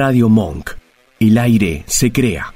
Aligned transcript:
Radio 0.00 0.28
Monk. 0.28 0.70
El 1.18 1.36
aire 1.38 1.82
se 1.88 2.12
crea. 2.12 2.54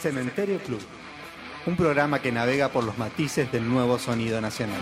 Cementerio 0.00 0.58
Club, 0.60 0.80
un 1.66 1.76
programa 1.76 2.22
que 2.22 2.32
navega 2.32 2.70
por 2.70 2.84
los 2.84 2.96
matices 2.96 3.52
del 3.52 3.68
nuevo 3.68 3.98
sonido 3.98 4.40
nacional. 4.40 4.80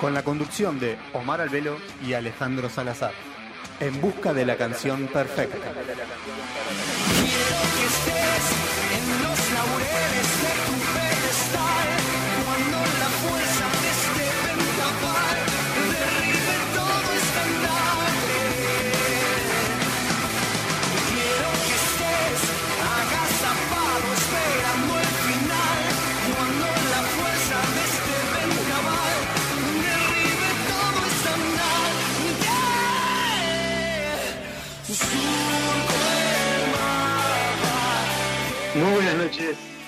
Con 0.00 0.14
la 0.14 0.22
conducción 0.22 0.78
de 0.78 0.96
Omar 1.14 1.40
Albelo 1.40 1.78
y 2.06 2.12
Alejandro 2.12 2.70
Salazar, 2.70 3.12
en 3.80 4.00
busca 4.00 4.32
de 4.32 4.46
la 4.46 4.56
canción 4.56 5.08
perfecta. 5.08 5.72
Muy 7.18 8.73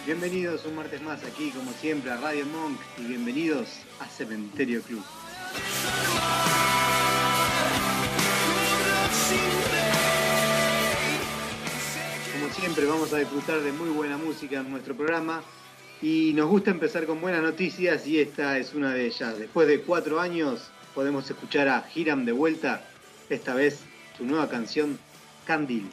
bienvenidos 0.06 0.64
un 0.66 0.76
martes 0.76 1.02
más 1.02 1.24
aquí 1.24 1.50
como 1.50 1.72
siempre 1.72 2.12
a 2.12 2.16
Radio 2.16 2.46
Monk 2.46 2.78
y 2.96 3.08
bienvenidos 3.08 3.80
a 3.98 4.06
Cementerio 4.06 4.80
Club. 4.82 5.02
Como 12.32 12.54
siempre 12.54 12.86
vamos 12.86 13.12
a 13.12 13.18
disfrutar 13.18 13.60
de 13.62 13.72
muy 13.72 13.88
buena 13.88 14.16
música 14.16 14.60
en 14.60 14.70
nuestro 14.70 14.94
programa 14.94 15.42
y 16.00 16.32
nos 16.34 16.48
gusta 16.50 16.70
empezar 16.70 17.04
con 17.06 17.20
buenas 17.20 17.42
noticias 17.42 18.06
y 18.06 18.20
esta 18.20 18.58
es 18.58 18.74
una 18.74 18.94
de 18.94 19.06
ellas. 19.06 19.36
Después 19.40 19.66
de 19.66 19.80
cuatro 19.80 20.20
años 20.20 20.70
podemos 20.94 21.28
escuchar 21.28 21.66
a 21.66 21.84
Hiram 21.92 22.24
de 22.24 22.30
vuelta, 22.30 22.88
esta 23.28 23.54
vez 23.54 23.80
su 24.16 24.24
nueva 24.24 24.48
canción 24.48 25.00
Candil. 25.44 25.90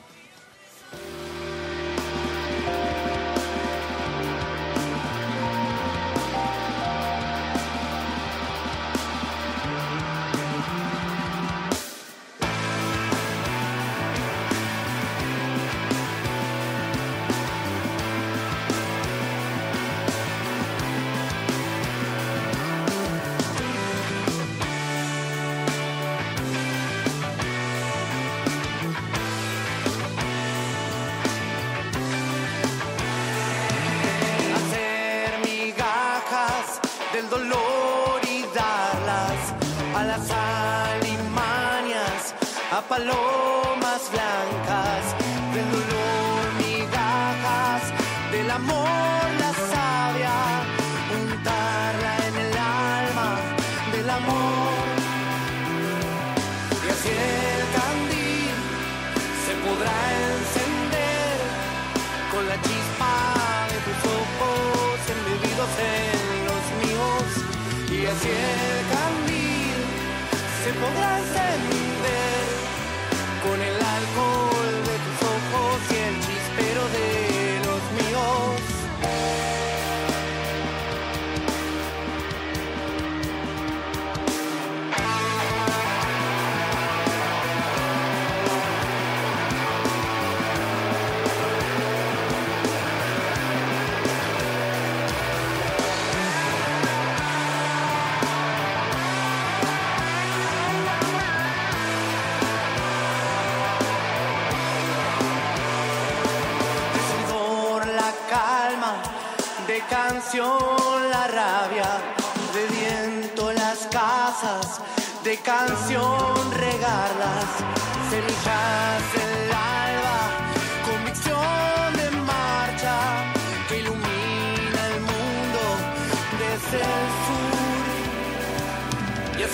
Palomas 42.88 44.09
blancas 44.12 44.72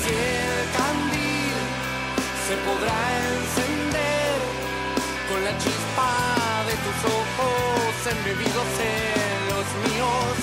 El 0.09 0.65
candil 0.79 1.57
se 2.47 2.55
podrá 2.65 2.99
encender 3.29 4.37
con 5.29 5.39
la 5.45 5.53
chispa 5.61 6.11
de 6.69 6.75
tus 6.85 6.99
ojos 7.19 7.93
embebidos 8.09 8.69
en 8.81 9.39
los 9.53 9.67
míos. 9.85 10.33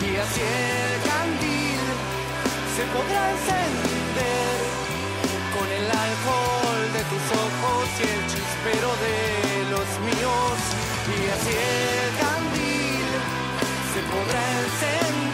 Y 0.00 0.16
así 0.16 0.40
el 0.40 0.96
candil 1.10 1.84
se 2.76 2.84
podrá 2.96 3.22
encender 3.36 4.56
con 5.54 5.68
el 5.68 5.86
alcohol 6.06 6.82
de 6.96 7.02
tus 7.12 7.24
ojos 7.44 7.84
y 8.00 8.04
el 8.16 8.22
chispero 8.32 8.90
de 9.04 9.18
los 9.74 9.88
míos. 10.08 10.56
Y 11.12 11.20
así 11.36 11.52
el 11.52 12.10
candil 12.24 13.08
se 13.92 14.00
podrá 14.12 14.42
encender 14.64 15.29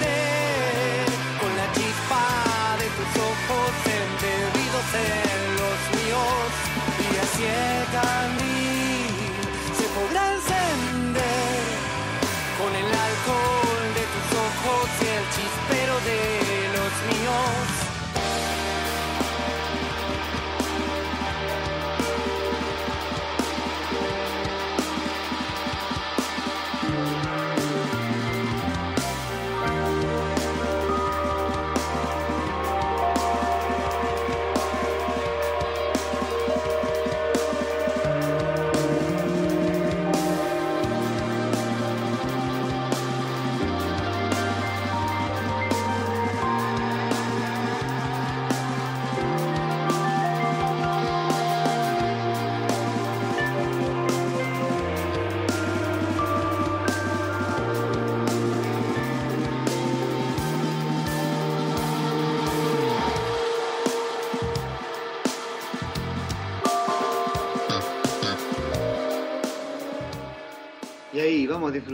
ojos 3.49 3.71
embebidos 3.85 4.87
en 4.95 5.57
los 5.61 5.79
míos 5.95 6.51
y 6.99 7.17
así 7.19 7.45
el 7.45 7.85
candil 7.95 9.07
se 9.79 9.87
podrá 9.95 10.35
encender 10.35 11.63
con 12.59 12.75
el 12.75 12.87
alcohol 12.87 13.87
de 13.95 14.05
tus 14.13 14.29
ojos 14.47 14.89
y 15.01 15.07
el 15.07 15.25
chispero 15.35 15.95
de 16.01 16.21
los 16.75 16.93
míos. 17.09 17.86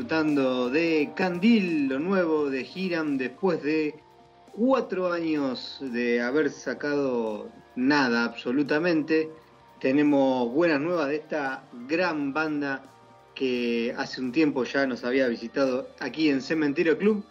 Disfrutando 0.03 0.69
de 0.69 1.13
Candil, 1.15 1.87
lo 1.87 2.01
nuevo 2.01 2.51
de 2.51 2.67
Hiram, 2.75 3.19
después 3.19 3.63
de 3.63 3.95
cuatro 4.53 5.13
años 5.13 5.79
de 5.81 6.21
haber 6.21 6.51
sacado 6.51 7.49
nada 7.77 8.25
absolutamente. 8.25 9.31
Tenemos 9.81 10.53
buenas 10.53 10.81
nuevas 10.81 11.07
de 11.07 11.17
esta 11.17 11.63
gran 11.87 12.33
banda 12.33 12.83
que 13.37 13.95
hace 13.97 14.21
un 14.21 14.33
tiempo 14.33 14.65
ya 14.65 14.89
nos 14.89 15.05
había 15.05 15.29
visitado 15.29 15.89
aquí 16.01 16.31
en 16.31 16.41
Cementerio 16.43 16.99
Club. 16.99 17.25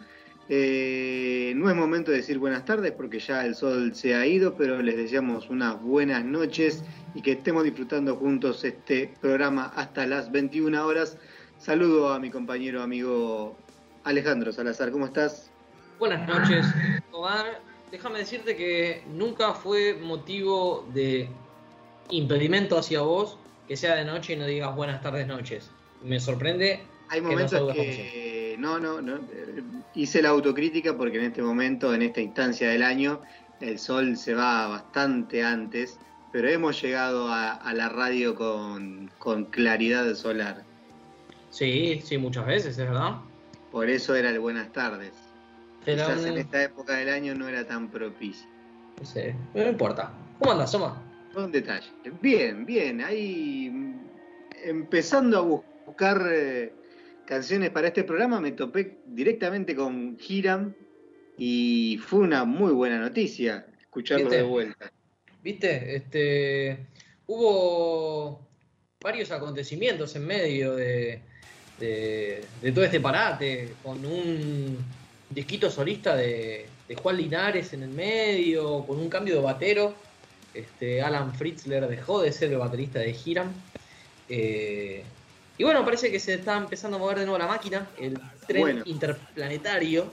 Eh, 0.48 1.52
no 1.54 1.68
es 1.68 1.76
momento 1.76 2.10
de 2.10 2.18
decir 2.18 2.38
buenas 2.38 2.64
tardes 2.64 2.92
porque 2.92 3.18
ya 3.18 3.44
el 3.44 3.54
sol 3.54 3.94
se 3.94 4.14
ha 4.14 4.26
ido, 4.26 4.54
pero 4.56 4.80
les 4.80 4.96
deseamos 4.96 5.50
unas 5.50 5.78
buenas 5.82 6.24
noches 6.24 6.82
y 7.14 7.20
que 7.20 7.32
estemos 7.32 7.64
disfrutando 7.64 8.16
juntos 8.16 8.64
este 8.64 9.12
programa 9.20 9.70
hasta 9.76 10.06
las 10.06 10.32
21 10.32 10.86
horas. 10.86 11.18
Saludo 11.62 12.12
a 12.12 12.18
mi 12.18 12.28
compañero 12.28 12.82
amigo 12.82 13.56
Alejandro 14.02 14.52
Salazar, 14.52 14.90
¿cómo 14.90 15.06
estás? 15.06 15.48
Buenas 16.00 16.26
noches, 16.26 16.66
Omar. 17.12 17.60
Déjame 17.92 18.18
decirte 18.18 18.56
que 18.56 19.04
nunca 19.14 19.54
fue 19.54 19.94
motivo 19.94 20.84
de 20.92 21.28
impedimento 22.10 22.76
hacia 22.76 23.02
vos 23.02 23.38
que 23.68 23.76
sea 23.76 23.94
de 23.94 24.04
noche 24.04 24.32
y 24.32 24.36
no 24.38 24.46
digas 24.46 24.74
buenas 24.74 25.02
tardes 25.02 25.28
noches. 25.28 25.70
Me 26.02 26.18
sorprende. 26.18 26.80
Hay 27.10 27.20
momentos 27.20 27.72
que, 27.72 28.56
no, 28.58 28.80
no, 28.80 29.00
no, 29.00 29.20
hice 29.94 30.20
la 30.20 30.30
autocrítica 30.30 30.96
porque 30.96 31.18
en 31.18 31.26
este 31.26 31.42
momento, 31.42 31.94
en 31.94 32.02
esta 32.02 32.20
instancia 32.20 32.70
del 32.70 32.82
año, 32.82 33.20
el 33.60 33.78
sol 33.78 34.16
se 34.16 34.34
va 34.34 34.66
bastante 34.66 35.44
antes, 35.44 36.00
pero 36.32 36.48
hemos 36.48 36.82
llegado 36.82 37.28
a, 37.28 37.52
a 37.52 37.72
la 37.72 37.88
radio 37.88 38.34
con, 38.34 39.12
con 39.18 39.44
claridad 39.44 40.12
solar. 40.16 40.64
Sí, 41.52 42.00
sí, 42.02 42.16
muchas 42.16 42.46
veces, 42.46 42.78
es 42.78 42.88
verdad. 42.88 43.16
Por 43.70 43.90
eso 43.90 44.14
era 44.14 44.30
el 44.30 44.40
buenas 44.40 44.72
tardes. 44.72 45.12
Pero 45.84 46.06
Quizás 46.06 46.24
en 46.24 46.38
esta 46.38 46.62
época 46.62 46.94
del 46.96 47.10
año 47.10 47.34
no 47.34 47.46
era 47.46 47.66
tan 47.66 47.90
propicio. 47.90 48.48
no 48.98 49.04
sé, 49.04 49.36
no 49.54 49.68
importa. 49.68 50.12
¿Cómo 50.38 50.52
andas, 50.52 50.70
Soma? 50.72 51.02
Un 51.36 51.52
detalle. 51.52 51.88
Bien, 52.22 52.64
bien. 52.64 53.02
Ahí 53.02 53.70
empezando 54.64 55.38
a 55.38 55.40
buscar 55.42 56.26
eh, 56.32 56.72
canciones 57.26 57.68
para 57.70 57.88
este 57.88 58.04
programa, 58.04 58.40
me 58.40 58.52
topé 58.52 58.98
directamente 59.06 59.76
con 59.76 60.16
Hiram 60.26 60.74
y 61.36 61.98
fue 61.98 62.20
una 62.20 62.44
muy 62.44 62.72
buena 62.72 62.98
noticia 62.98 63.66
escucharlo 63.78 64.24
¿Viste? 64.24 64.36
de 64.36 64.42
vuelta. 64.42 64.92
¿Viste? 65.42 65.96
Este, 65.96 66.86
hubo 67.26 68.48
varios 69.02 69.30
acontecimientos 69.32 70.16
en 70.16 70.26
medio 70.26 70.76
de, 70.76 71.22
de, 71.78 72.44
de 72.60 72.72
todo 72.72 72.84
este 72.84 73.00
parate, 73.00 73.74
con 73.82 74.04
un 74.04 74.78
disquito 75.30 75.70
solista 75.70 76.14
de, 76.14 76.66
de 76.88 76.94
Juan 76.94 77.16
Linares 77.16 77.72
en 77.72 77.82
el 77.82 77.88
medio, 77.90 78.84
con 78.86 78.98
un 78.98 79.08
cambio 79.08 79.34
de 79.36 79.40
batero. 79.40 79.94
Este, 80.54 81.00
Alan 81.02 81.34
Fritzler 81.34 81.88
dejó 81.88 82.20
de 82.22 82.30
ser 82.32 82.52
el 82.52 82.58
baterista 82.58 82.98
de 82.98 83.16
Hiram. 83.24 83.50
Eh, 84.28 85.02
y 85.58 85.64
bueno, 85.64 85.84
parece 85.84 86.10
que 86.10 86.20
se 86.20 86.34
está 86.34 86.56
empezando 86.56 86.96
a 86.96 87.00
mover 87.00 87.18
de 87.18 87.24
nuevo 87.26 87.38
la 87.38 87.46
máquina, 87.46 87.88
el 87.98 88.18
tren 88.46 88.60
Bueno. 88.62 88.82
interplanetario. 88.84 90.12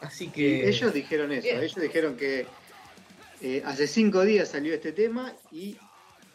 Así 0.00 0.28
que. 0.28 0.68
ellos 0.68 0.92
dijeron 0.92 1.32
eso, 1.32 1.42
Bien. 1.42 1.58
ellos 1.58 1.80
dijeron 1.80 2.16
que 2.16 2.46
eh, 3.40 3.62
hace 3.64 3.86
cinco 3.86 4.22
días 4.22 4.48
salió 4.50 4.74
este 4.74 4.92
tema 4.92 5.32
y 5.50 5.76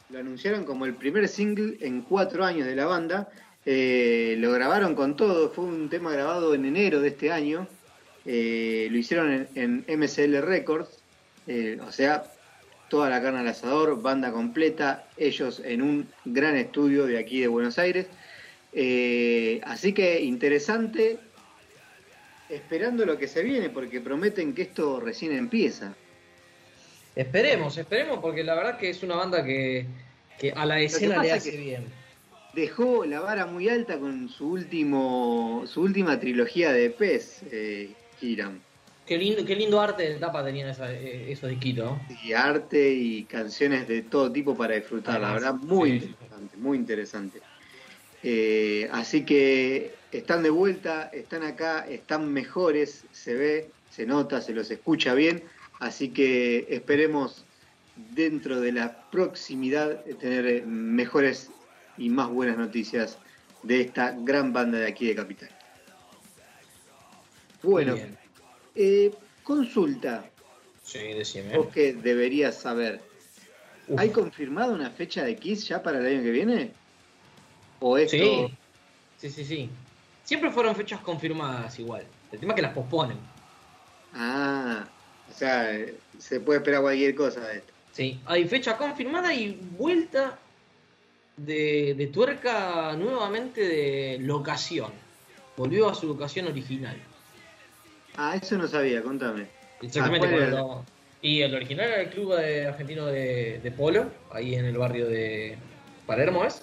lo 0.10 0.20
anunciaron 0.20 0.64
como 0.66 0.86
el 0.86 0.94
primer 0.96 1.28
single 1.28 1.78
en 1.82 2.02
cuatro 2.02 2.44
años 2.46 2.66
de 2.68 2.76
la 2.76 2.86
banda. 2.86 3.30
Eh, 3.70 4.36
lo 4.40 4.54
grabaron 4.54 4.96
con 4.96 5.18
todo, 5.18 5.50
fue 5.50 5.66
un 5.66 5.90
tema 5.90 6.14
grabado 6.14 6.56
en 6.56 6.64
enero 6.66 7.02
de 7.02 7.10
este 7.10 7.32
año. 7.34 7.68
Eh, 8.26 8.88
lo 8.90 8.98
hicieron 8.98 9.46
en, 9.56 9.84
en 9.88 10.00
MCL 10.00 10.38
Records, 10.42 10.90
eh, 11.48 11.78
o 11.86 11.92
sea, 11.92 12.24
toda 12.90 13.10
la 13.10 13.22
carne 13.22 13.40
al 13.40 13.48
asador, 13.50 14.02
banda 14.02 14.32
completa, 14.32 15.06
ellos 15.18 15.62
en 15.66 15.82
un 15.82 16.08
gran 16.24 16.56
estudio 16.56 17.06
de 17.08 17.18
aquí 17.20 17.42
de 17.42 17.48
Buenos 17.48 17.78
Aires. 17.78 18.08
Eh, 18.72 19.60
así 19.66 19.92
que 19.92 20.22
interesante, 20.22 21.20
esperando 22.50 23.06
lo 23.06 23.18
que 23.18 23.28
se 23.28 23.44
viene, 23.44 23.70
porque 23.70 24.00
prometen 24.00 24.54
que 24.54 24.62
esto 24.62 25.02
recién 25.02 25.34
empieza. 25.34 25.94
Esperemos, 27.18 27.78
esperemos, 27.78 28.20
porque 28.20 28.44
la 28.46 28.56
verdad 28.56 28.78
que 28.78 28.90
es 28.92 29.04
una 29.04 29.16
banda 29.16 29.44
que, 29.44 29.86
que 30.40 30.52
a 30.52 30.66
la 30.66 30.80
escena 30.80 31.22
le 31.22 31.28
es 31.30 31.34
hace 31.34 31.52
que- 31.52 31.58
bien. 31.58 31.97
Dejó 32.58 33.06
la 33.06 33.20
vara 33.20 33.46
muy 33.46 33.70
alta 33.70 34.00
con 34.00 34.28
su 34.30 34.50
último, 34.50 35.64
su 35.68 35.82
última 35.84 36.20
trilogía 36.20 36.74
de 36.74 36.86
EPs, 36.86 37.44
eh, 37.52 37.96
Hiram. 38.20 38.64
Qué 39.06 39.16
lindo, 39.16 39.46
qué 39.46 39.56
lindo 39.56 39.80
arte 39.80 40.10
de 40.10 40.16
tapa 40.20 40.44
tenían 40.44 40.70
esa- 40.70 40.92
eh, 40.92 41.32
esos 41.32 41.52
disquitos. 41.52 42.00
Y 42.10 42.34
arte 42.34 42.90
y 42.90 43.28
canciones 43.28 43.88
de 43.88 44.02
todo 44.02 44.32
tipo 44.32 44.58
para 44.58 44.74
disfrutar, 44.74 45.22
la 45.22 45.34
verdad, 45.34 45.54
muy 45.54 45.90
Sí, 45.92 46.06
interesante, 46.08 46.58
muy 46.58 46.78
interesante. 46.80 47.44
Eh, 48.24 48.90
así 48.92 49.24
que 49.24 50.00
están 50.10 50.42
de 50.42 50.50
vuelta, 50.50 51.12
están 51.14 51.44
acá, 51.44 51.82
están 51.88 52.34
mejores, 52.34 53.08
se 53.12 53.36
ve, 53.36 53.76
se 53.88 54.08
nota, 54.08 54.42
se 54.42 54.54
los 54.54 54.72
escucha 54.72 55.14
bien, 55.14 55.44
así 55.80 56.12
que 56.12 56.66
esperemos 56.70 57.48
dentro 57.94 58.60
de 58.60 58.72
la 58.72 59.08
proximidad 59.12 60.04
tener 60.20 60.66
mejores 60.66 61.54
y 61.98 62.10
más 62.10 62.30
buenas 62.30 62.58
noticias 62.58 63.18
de 63.64 63.82
esta 63.82 64.16
gran 64.18 64.54
banda 64.54 64.80
de 64.80 64.88
aquí 64.88 65.08
de 65.08 65.16
Capital. 65.16 65.50
Bueno, 67.64 67.96
eh, 68.76 69.12
consulta, 69.44 70.26
Sí, 70.84 71.00
decime. 71.00 71.58
vos 71.58 71.68
que 71.68 71.94
deberías 71.94 72.56
saber. 72.56 73.02
Uf. 73.88 74.00
¿Hay 74.00 74.10
confirmada 74.10 74.74
una 74.74 74.90
fecha 74.90 75.24
de 75.24 75.36
Kiss 75.36 75.68
ya 75.68 75.82
para 75.82 76.00
el 76.00 76.06
año 76.06 76.24
que 76.24 76.32
viene? 76.32 76.72
¿O 77.80 77.98
esto? 77.98 78.16
Sí, 78.18 78.48
sí, 79.18 79.30
sí, 79.30 79.46
sí. 79.46 79.70
Siempre 80.24 80.52
fueron 80.52 80.76
fechas 80.76 81.00
confirmadas 81.02 81.80
igual. 81.80 82.04
El 82.32 82.40
tema 82.40 82.54
es 82.54 82.56
que 82.58 82.62
las 82.62 82.74
posponen. 82.74 83.18
Ah, 84.14 84.86
o 85.30 85.34
sea, 85.34 85.74
eh, 85.76 85.98
se 86.18 86.40
puede 86.40 86.60
esperar 86.60 86.82
cualquier 86.82 87.16
cosa 87.16 87.42
de 87.42 87.58
esto. 87.58 87.74
Sí, 87.94 88.20
hay 88.26 88.48
fecha 88.48 88.78
confirmada 88.78 89.34
y 89.34 89.54
vuelta 89.78 90.38
de, 91.38 91.94
de 91.96 92.08
tuerca 92.08 92.94
nuevamente 92.98 93.62
de 93.62 94.18
locación. 94.20 94.92
Volvió 95.56 95.90
a 95.90 95.96
su 95.96 96.08
locación 96.08 96.48
original. 96.48 96.98
Ah, 98.18 98.36
eso 98.42 98.58
no 98.58 98.68
sabía, 98.68 99.02
contame. 99.02 99.46
Exactamente. 99.82 100.56
Ah, 100.58 100.82
Y 101.22 101.42
el 101.42 101.54
original 101.54 101.88
era 101.88 102.02
el 102.02 102.10
club 102.10 102.36
de- 102.36 102.68
argentino 102.68 103.06
de, 103.08 103.60
de 103.60 103.72
polo, 103.72 104.06
ahí 104.32 104.56
en 104.56 104.66
el 104.66 104.78
barrio 104.78 105.08
de 105.08 105.58
Palermo, 106.06 106.44
¿es? 106.44 106.62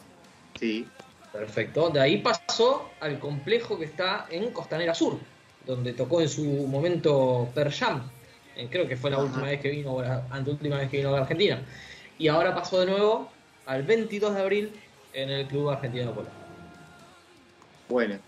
Sí. 0.59 0.87
Perfecto. 1.33 1.91
De 1.91 2.01
ahí 2.01 2.19
pasó 2.19 2.91
al 3.01 3.19
complejo 3.19 3.79
que 3.79 3.85
está 3.87 4.27
en 4.31 4.51
Costanera 4.51 4.95
Sur, 4.95 5.19
donde 5.67 5.93
tocó 5.93 6.21
en 6.21 6.29
su 6.29 6.45
momento 6.45 7.49
Per 7.55 7.73
Jam. 7.73 8.03
Eh, 8.57 8.69
Creo 8.71 8.87
que 8.87 8.97
fue 8.97 9.11
la 9.11 9.17
Ajá. 9.17 9.27
última 9.27 9.47
vez 9.47 9.61
que 9.61 9.71
vino, 9.71 9.99
anteúltima 10.31 10.79
vez 10.79 10.89
que 10.91 10.99
vino 10.99 11.15
a 11.15 11.21
Argentina. 11.21 11.61
Y 12.19 12.29
ahora 12.29 12.55
pasó 12.55 12.79
de 12.81 12.87
nuevo 12.87 13.29
al 13.67 13.83
22 13.83 14.35
de 14.35 14.41
abril 14.41 14.73
en 15.13 15.31
el 15.31 15.47
Club 15.47 15.71
Argentino 15.71 16.09
de 16.09 16.13
Polo. 16.13 16.29
Bueno. 17.89 18.19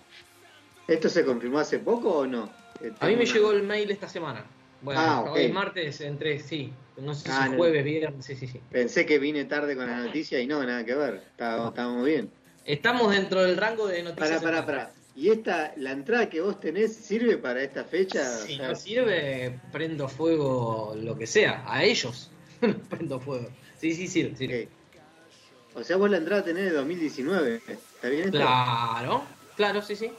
¿Esto 0.88 1.08
se 1.08 1.24
confirmó 1.24 1.58
hace 1.58 1.78
poco 1.80 2.18
o 2.18 2.26
no? 2.26 2.48
A 3.00 3.06
mí 3.08 3.16
me 3.16 3.26
llegó 3.26 3.50
el 3.52 3.62
mail 3.62 3.90
esta 3.90 4.08
semana. 4.08 4.44
Bueno, 4.82 5.00
Ah, 5.00 5.20
ok. 5.22 5.30
hoy 5.32 5.42
es 5.44 5.52
martes, 5.52 6.00
entré, 6.00 6.38
sí. 6.38 6.72
No 6.98 7.14
sé 7.14 7.28
Ah, 7.32 7.44
si 7.46 7.50
no. 7.52 7.56
jueves, 7.56 7.84
viernes, 7.84 8.24
sí, 8.24 8.36
sí, 8.36 8.46
sí. 8.46 8.60
Pensé 8.70 9.04
que 9.04 9.18
vine 9.18 9.44
tarde 9.46 9.74
con 9.74 9.86
la 9.86 9.98
noticia 10.04 10.38
y 10.40 10.46
no, 10.46 10.62
nada 10.64 10.84
que 10.84 10.94
ver. 10.94 11.14
Estábamos, 11.30 11.70
estábamos 11.70 12.04
bien. 12.06 12.30
Estamos 12.64 13.12
dentro 13.12 13.42
del 13.42 13.56
rango 13.56 13.86
de 13.88 14.02
noticias. 14.02 14.42
Pará, 14.42 14.64
pará, 14.64 14.66
pará. 14.66 14.90
¿Y 15.16 15.30
esta, 15.30 15.72
la 15.76 15.92
entrada 15.92 16.28
que 16.28 16.40
vos 16.42 16.60
tenés 16.60 16.94
sirve 16.94 17.38
para 17.38 17.62
esta 17.62 17.84
fecha? 17.84 18.22
Si 18.24 18.54
O 18.54 18.56
sea, 18.58 18.68
no 18.68 18.74
sirve, 18.74 19.58
prendo 19.72 20.08
fuego 20.08 20.94
lo 20.96 21.16
que 21.16 21.26
sea. 21.26 21.64
A 21.66 21.82
ellos 21.84 22.30
prendo 22.90 23.18
fuego. 23.18 23.48
Sí, 23.78 23.94
sí, 23.94 24.06
sirve. 24.06 24.36
sirve. 24.36 24.68
O 25.76 25.84
sea, 25.84 25.96
vos 25.98 26.10
la 26.10 26.16
entrada 26.16 26.42
tenés 26.42 26.64
de 26.64 26.70
2019. 26.70 27.60
¿Está 27.68 28.08
bien 28.08 28.24
esto? 28.24 28.38
Claro, 28.38 29.24
claro, 29.56 29.82
sí, 29.82 29.94
sí. 29.94 30.10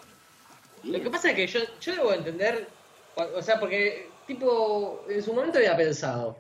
Lo 0.84 1.02
que 1.02 1.10
pasa 1.10 1.32
es 1.32 1.36
que 1.36 1.48
yo, 1.48 1.60
yo 1.82 1.96
debo 1.96 2.14
entender, 2.14 2.68
o 3.16 3.42
sea, 3.42 3.60
porque 3.60 4.08
tipo, 4.28 5.04
en 5.10 5.24
su 5.24 5.34
momento 5.34 5.58
había 5.58 5.76
pensado, 5.76 6.38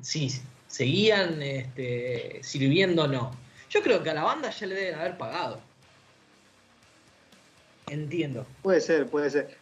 si 0.00 0.30
seguían 0.68 1.42
este, 1.42 2.40
sirviendo 2.44 3.02
o 3.02 3.08
no. 3.08 3.32
Yo 3.68 3.82
creo 3.82 4.02
que 4.02 4.10
a 4.10 4.14
la 4.14 4.22
banda 4.22 4.50
ya 4.50 4.66
le 4.66 4.74
deben 4.76 4.94
haber 4.94 5.18
pagado. 5.18 5.60
Entiendo. 7.88 8.46
Puede 8.62 8.80
ser, 8.80 9.06
puede 9.08 9.28
ser. 9.30 9.58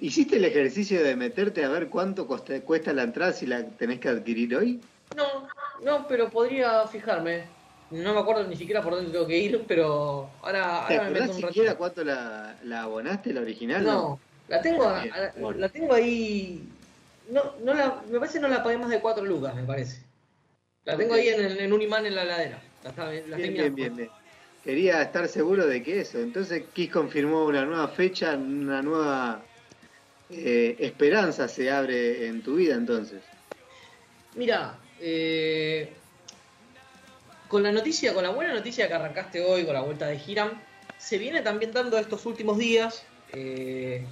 ¿Hiciste 0.00 0.36
el 0.36 0.44
ejercicio 0.44 1.02
de 1.02 1.16
meterte 1.16 1.64
a 1.64 1.68
ver 1.68 1.88
cuánto 1.88 2.26
costa- 2.28 2.60
cuesta 2.60 2.92
la 2.92 3.04
entrada 3.04 3.32
si 3.32 3.46
la 3.46 3.64
tenés 3.64 3.98
que 4.00 4.08
adquirir 4.10 4.54
hoy? 4.54 4.80
No, 5.16 5.48
no, 5.82 6.06
pero 6.06 6.28
podría 6.28 6.86
fijarme. 6.86 7.44
No 7.92 8.14
me 8.14 8.20
acuerdo 8.20 8.46
ni 8.48 8.56
siquiera 8.56 8.82
por 8.82 8.94
dónde 8.94 9.12
tengo 9.12 9.26
que 9.26 9.38
ir, 9.38 9.64
pero 9.66 10.30
ahora, 10.42 10.86
¿Te 10.86 10.94
ahora 10.94 11.10
me 11.10 11.20
meto 11.20 11.32
un 11.32 11.40
siquiera 11.40 11.76
cuánto 11.76 12.04
la, 12.04 12.58
la 12.64 12.82
abonaste, 12.82 13.32
la 13.32 13.40
original? 13.40 13.84
No, 13.84 14.20
la 14.48 14.62
tengo, 14.62 14.86
Ah, 14.88 15.00
bien, 15.02 15.12
a- 15.14 15.32
bueno. 15.40 15.58
la 15.60 15.68
tengo 15.68 15.94
ahí. 15.94 16.68
No, 17.30 17.58
no 17.60 17.74
la, 17.74 18.02
me 18.08 18.18
parece 18.18 18.38
que 18.38 18.42
no 18.42 18.48
la 18.48 18.62
pagué 18.62 18.78
más 18.78 18.90
de 18.90 19.00
4 19.00 19.24
lucas, 19.24 19.54
me 19.54 19.64
parece. 19.64 20.02
La 20.84 20.96
tengo 20.96 21.14
ahí 21.14 21.28
en, 21.28 21.72
un 21.72 21.82
imán 21.82 22.06
en 22.06 22.14
la 22.14 22.22
heladera. 22.22 22.62
La, 22.82 23.36
Bien, 23.36 23.54
bien, 23.54 23.74
bien. 23.74 24.10
Quería 24.60 25.02
estar 25.02 25.28
seguro 25.28 25.66
de 25.66 25.82
que 25.82 26.00
eso. 26.00 26.18
Entonces 26.20 26.64
Kiss 26.72 26.90
confirmó 26.90 27.44
una 27.46 27.64
nueva 27.64 27.88
fecha, 27.88 28.36
una 28.36 28.82
nueva 28.82 29.48
eh, 30.28 30.76
esperanza 30.80 31.48
se 31.48 31.70
abre 31.70 32.26
en 32.28 32.42
tu 32.42 32.56
vida 32.56 32.74
entonces. 32.76 33.24
Mira, 34.34 34.78
eh, 34.98 36.01
con 37.52 37.62
la 37.62 37.70
noticia, 37.70 38.14
con 38.14 38.22
la 38.22 38.30
buena 38.30 38.54
noticia 38.54 38.88
que 38.88 38.94
arrancaste 38.94 39.44
hoy 39.44 39.66
con 39.66 39.74
la 39.74 39.82
vuelta 39.82 40.06
de 40.06 40.18
Hiram, 40.26 40.58
se 40.96 41.18
viene 41.18 41.42
también 41.42 41.70
dando 41.70 41.98
estos 41.98 42.24
últimos 42.24 42.56
días 42.56 43.04
eh, 43.34 44.06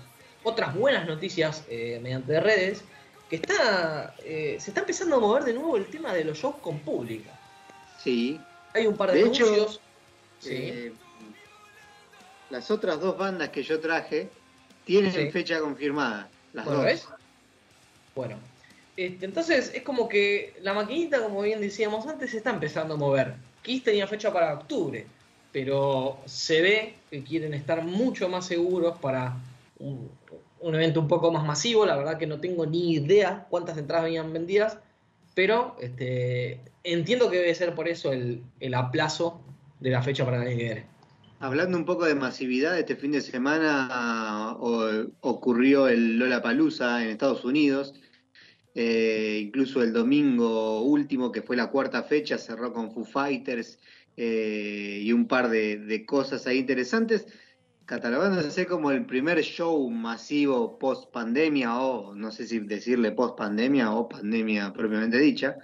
otras 0.45 0.75
buenas 0.75 1.07
noticias 1.07 1.65
eh, 1.71 1.99
mediante 2.03 2.39
redes, 2.39 2.85
que 3.31 3.37
está, 3.37 4.15
eh, 4.25 4.59
se 4.61 4.71
está 4.73 4.81
empezando 4.81 5.17
a 5.17 5.21
mover 5.21 5.45
de 5.45 5.55
nuevo 5.55 5.79
el 5.79 5.87
tema 5.87 6.13
de 6.13 6.25
los 6.25 6.37
shows 6.37 6.57
con 6.57 6.81
público. 6.81 7.31
Sí. 8.05 8.39
Hay 8.75 8.87
un 8.87 8.95
par 8.99 9.11
de, 9.11 9.23
De 9.23 9.29
hecho, 9.29 9.45
anuncios. 9.47 9.81
Sí. 10.39 10.93
las 12.51 12.71
otras 12.71 13.01
dos 13.01 13.17
bandas 13.17 13.49
que 13.49 13.63
yo 13.63 13.81
traje 13.81 14.29
tienen 14.85 15.13
Sí. 15.15 15.31
fecha 15.31 15.61
confirmada. 15.61 16.29
Las 16.53 16.67
Bueno, 16.67 16.81
dos. 16.81 16.87
¿ves? 16.87 17.09
Bueno, 18.15 18.37
este, 19.07 19.25
entonces 19.25 19.73
es 19.75 19.83
como 19.83 20.09
que 20.11 20.53
la 20.63 20.75
maquinita, 20.75 21.23
como 21.23 21.41
bien 21.41 21.61
decíamos 21.61 22.07
antes, 22.07 22.33
se 22.33 22.37
está 22.37 22.51
empezando 22.51 22.95
a 22.95 22.97
mover. 22.99 23.35
Kiss 23.63 23.83
tenía 23.83 24.07
fecha 24.07 24.31
para 24.31 24.53
octubre, 24.53 25.07
pero 25.53 26.19
se 26.27 26.61
ve 26.61 26.95
que 27.11 27.23
quieren 27.23 27.55
estar 27.55 27.83
mucho 27.83 28.29
más 28.29 28.47
seguros 28.47 28.99
para 28.99 29.37
un, 29.79 30.11
evento 30.63 31.01
un 31.01 31.09
poco 31.09 31.33
más 31.33 31.47
masivo. 31.47 31.87
La 31.87 31.97
verdad 31.97 32.19
que 32.19 32.27
no 32.27 32.41
tengo 32.41 32.67
ni 32.67 32.93
idea 32.93 33.47
cuántas 33.49 33.79
entradas 33.79 34.05
venían 34.05 34.35
vendidas, 34.35 34.77
pero 35.35 35.77
este, 35.81 36.61
entiendo 36.85 37.31
que 37.31 37.39
debe 37.39 37.55
ser 37.55 37.75
por 37.75 37.89
eso 37.89 38.13
el, 38.13 38.43
aplazo 38.75 39.41
de 39.81 39.91
la 39.91 40.03
fecha 40.03 40.27
para 40.27 40.43
el 40.43 40.49
año 40.49 40.59
que. 40.59 40.85
Hablando 41.39 41.79
un 41.79 41.87
poco 41.87 42.05
de 42.05 42.15
masividad, 42.15 42.79
este 42.79 42.97
fin 42.97 43.13
de 43.13 43.23
semana 43.23 44.57
o- 44.61 45.07
ocurrió 45.23 45.89
el 45.89 46.19
Lollapalooza 46.19 47.03
en 47.03 47.09
Estados 47.09 47.47
Unidos. 47.47 47.95
Eh, 48.75 49.41
incluso 49.43 49.83
el 49.83 49.93
domingo 49.93 50.83
último, 50.83 51.33
que 51.33 51.43
fue 51.43 51.57
la 51.57 51.71
cuarta 51.71 52.03
fecha, 52.03 52.39
cerró 52.39 52.73
con 52.73 52.93
Foo 52.93 53.05
Fighters 53.05 53.79
eh, 54.17 55.01
y 55.03 55.13
un 55.13 55.27
par 55.27 55.51
de, 55.51 56.05
cosas 56.07 56.47
ahí 56.47 56.59
interesantes, 56.59 57.27
catalogándose 57.87 58.67
como 58.67 58.93
el 58.93 59.05
primer 59.07 59.41
show 59.43 59.91
masivo 59.91 60.79
post 60.79 61.11
pandemia, 61.13 61.81
o 61.81 62.15
no 62.15 62.31
sé 62.31 62.47
si 62.47 62.61
decirle 62.61 63.11
post 63.11 63.37
pandemia 63.37 63.93
o 63.93 64.09
pandemia 64.09 64.73
propiamente 64.73 65.19
dicha. 65.19 65.57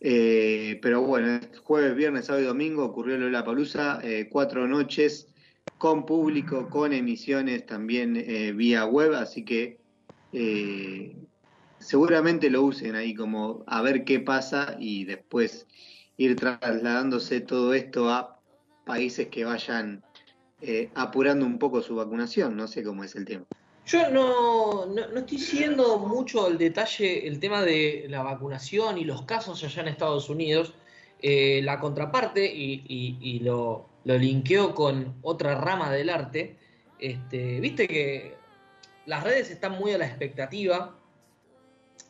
Eh, 0.00 0.78
pero 0.80 1.02
bueno, 1.02 1.40
jueves, 1.64 1.94
viernes, 1.96 2.26
sábado 2.26 2.44
y 2.44 2.46
domingo 2.46 2.84
ocurrió 2.84 3.18
la 3.18 3.44
Palusa, 3.44 4.00
cuatro 4.30 4.66
noches 4.66 5.28
con 5.76 6.06
público, 6.06 6.70
con 6.70 6.92
emisiones 6.94 7.66
también 7.66 8.14
vía 8.56 8.86
web, 8.86 9.12
así 9.14 9.44
que 9.44 9.78
seguramente 11.78 12.50
lo 12.50 12.62
usen 12.62 12.94
ahí 12.96 13.14
como 13.14 13.64
a 13.66 13.82
ver 13.82 14.04
qué 14.04 14.20
pasa 14.20 14.76
y 14.78 15.04
después 15.04 15.66
ir 16.16 16.36
trasladándose 16.36 17.40
todo 17.40 17.74
esto 17.74 18.10
a 18.10 18.38
países 18.84 19.28
que 19.28 19.44
vayan 19.44 20.02
eh, 20.60 20.90
apurando 20.94 21.46
un 21.46 21.58
poco 21.58 21.82
su 21.82 21.94
vacunación, 21.96 22.56
no 22.56 22.66
sé 22.66 22.82
cómo 22.82 23.04
es 23.04 23.14
el 23.14 23.24
tema. 23.24 23.44
Yo 23.86 24.10
no, 24.10 24.86
no, 24.86 25.08
no 25.08 25.18
estoy 25.20 25.38
siguiendo 25.38 25.98
mucho 25.98 26.48
el 26.48 26.58
detalle, 26.58 27.26
el 27.26 27.38
tema 27.38 27.62
de 27.62 28.06
la 28.08 28.22
vacunación 28.22 28.98
y 28.98 29.04
los 29.04 29.22
casos 29.22 29.62
allá 29.64 29.82
en 29.82 29.88
Estados 29.88 30.28
Unidos. 30.28 30.74
Eh, 31.20 31.62
la 31.64 31.80
contraparte, 31.80 32.46
y, 32.46 32.84
y- 32.86 33.18
y 33.20 33.40
lo, 33.40 33.88
lo 34.04 34.18
linkeo 34.18 34.74
con 34.74 35.16
otra 35.22 35.54
rama 35.56 35.90
del 35.90 36.10
arte, 36.10 36.56
este, 36.98 37.58
viste 37.60 37.88
que 37.88 38.36
las 39.06 39.24
redes 39.24 39.50
están 39.50 39.72
muy 39.78 39.92
a 39.92 39.98
la 39.98 40.06
expectativa 40.06 40.94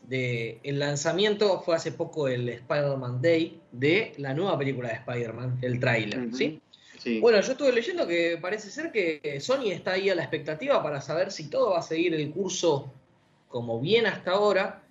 de 0.02 0.58
el 0.62 0.78
lanzamiento, 0.78 1.60
fue 1.60 1.76
hace 1.76 1.92
poco 1.92 2.28
el 2.28 2.48
Spider-Man 2.48 3.20
Day, 3.20 3.60
de 3.72 4.12
la 4.18 4.32
nueva 4.34 4.56
película 4.58 4.88
de 4.88 4.94
Spider-Man, 4.94 5.58
el 5.62 5.78
tráiler. 5.80 6.34
¿sí? 6.34 6.60
Sí. 6.98 7.20
Bueno, 7.20 7.40
yo 7.40 7.52
estuve 7.52 7.72
leyendo 7.72 8.06
que 8.06 8.38
parece 8.40 8.70
ser 8.70 8.90
que 8.90 9.38
Sony 9.40 9.70
está 9.70 9.92
ahí 9.92 10.10
a 10.10 10.14
la 10.14 10.22
expectativa 10.22 10.82
para 10.82 11.00
saber 11.00 11.30
si 11.30 11.48
todo 11.50 11.70
va 11.72 11.78
a 11.78 11.82
seguir 11.82 12.14
el 12.14 12.30
curso 12.30 12.92
como 13.48 13.80
bien 13.80 14.06
hasta 14.06 14.32
ahora, 14.32 14.82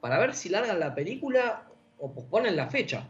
para 0.00 0.18
ver 0.18 0.34
si 0.34 0.48
largan 0.48 0.78
la 0.78 0.94
película 0.94 1.66
o 1.98 2.12
posponen 2.12 2.54
la 2.56 2.68
fecha. 2.68 3.08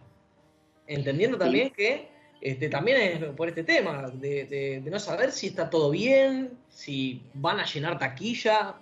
Entendiendo 0.87 1.37
también 1.39 1.71
que 1.71 2.09
este, 2.41 2.69
también 2.69 3.01
es 3.01 3.25
por 3.35 3.49
este 3.49 3.65
tema, 3.65 4.11
de, 4.11 4.45
de- 4.45 4.81
de 4.83 4.91
no 4.91 4.99
saber 5.01 5.33
si 5.33 5.47
está 5.49 5.69
todo 5.71 5.91
bien, 5.91 6.51
si 6.69 7.23
van 7.35 7.59
a 7.59 7.65
llenar 7.65 7.99
taquilla. 7.99 8.75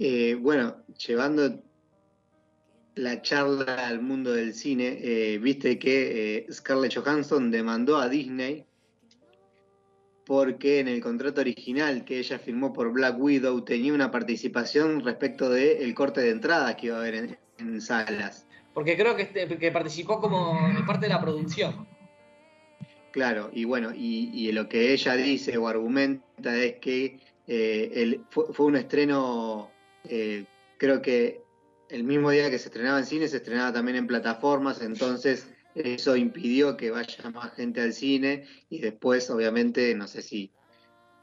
Eh, 0.00 0.36
bueno, 0.40 0.76
llevando 1.06 1.60
la 2.94 3.20
charla 3.22 3.88
al 3.88 4.00
mundo 4.00 4.32
del 4.32 4.54
cine, 4.54 4.98
eh, 5.00 5.38
viste 5.38 5.78
que 5.78 6.36
eh, 6.38 6.46
Scarlett 6.52 6.94
Johansson 6.96 7.50
demandó 7.50 7.96
a 7.98 8.08
Disney 8.08 8.64
porque 10.24 10.80
en 10.80 10.88
el 10.88 11.00
contrato 11.00 11.40
original 11.40 12.04
que 12.04 12.18
ella 12.18 12.38
firmó 12.38 12.72
por 12.72 12.92
Black 12.92 13.18
Widow 13.18 13.62
tenía 13.64 13.94
una 13.94 14.10
participación 14.10 15.02
respecto 15.02 15.48
del 15.48 15.94
corte 15.94 16.20
de 16.20 16.30
entradas 16.30 16.76
que 16.76 16.88
iba 16.88 16.96
a 16.96 17.00
haber 17.00 17.14
en, 17.14 17.38
en 17.58 17.80
salas. 17.80 18.46
Porque 18.74 18.96
creo 18.96 19.16
que, 19.16 19.22
este- 19.22 19.48
que 19.58 19.72
participó 19.72 20.20
como 20.20 20.54
parte 20.86 21.06
de 21.06 21.12
la 21.14 21.20
producción. 21.20 21.88
Claro, 23.10 23.50
y 23.54 23.64
bueno, 23.64 23.92
y, 23.94 24.30
y 24.34 24.52
lo 24.52 24.68
que 24.68 24.92
ella 24.92 25.16
dice 25.16 25.56
o 25.56 25.66
argumenta 25.66 26.54
es 26.56 26.74
que 26.76 27.18
eh, 27.46 27.90
el- 27.94 28.20
fue, 28.28 28.52
fue 28.52 28.66
un 28.66 28.76
estreno, 28.76 29.70
eh, 30.08 30.44
creo 30.78 31.02
que 31.02 31.42
el 31.88 32.04
mismo 32.04 32.30
día 32.30 32.50
que 32.50 32.58
se 32.58 32.68
estrenaba 32.68 32.98
en 32.98 33.06
cine, 33.06 33.28
se 33.28 33.38
estrenaba 33.38 33.72
también 33.72 33.96
en 33.96 34.06
plataformas, 34.06 34.82
entonces 34.82 35.48
eso 35.74 36.16
impidió 36.16 36.76
que 36.76 36.90
vaya 36.90 37.30
más 37.30 37.52
gente 37.54 37.80
al 37.80 37.92
cine 37.92 38.44
y 38.68 38.80
después, 38.80 39.30
obviamente, 39.30 39.94
no 39.94 40.06
sé 40.06 40.22
si 40.22 40.52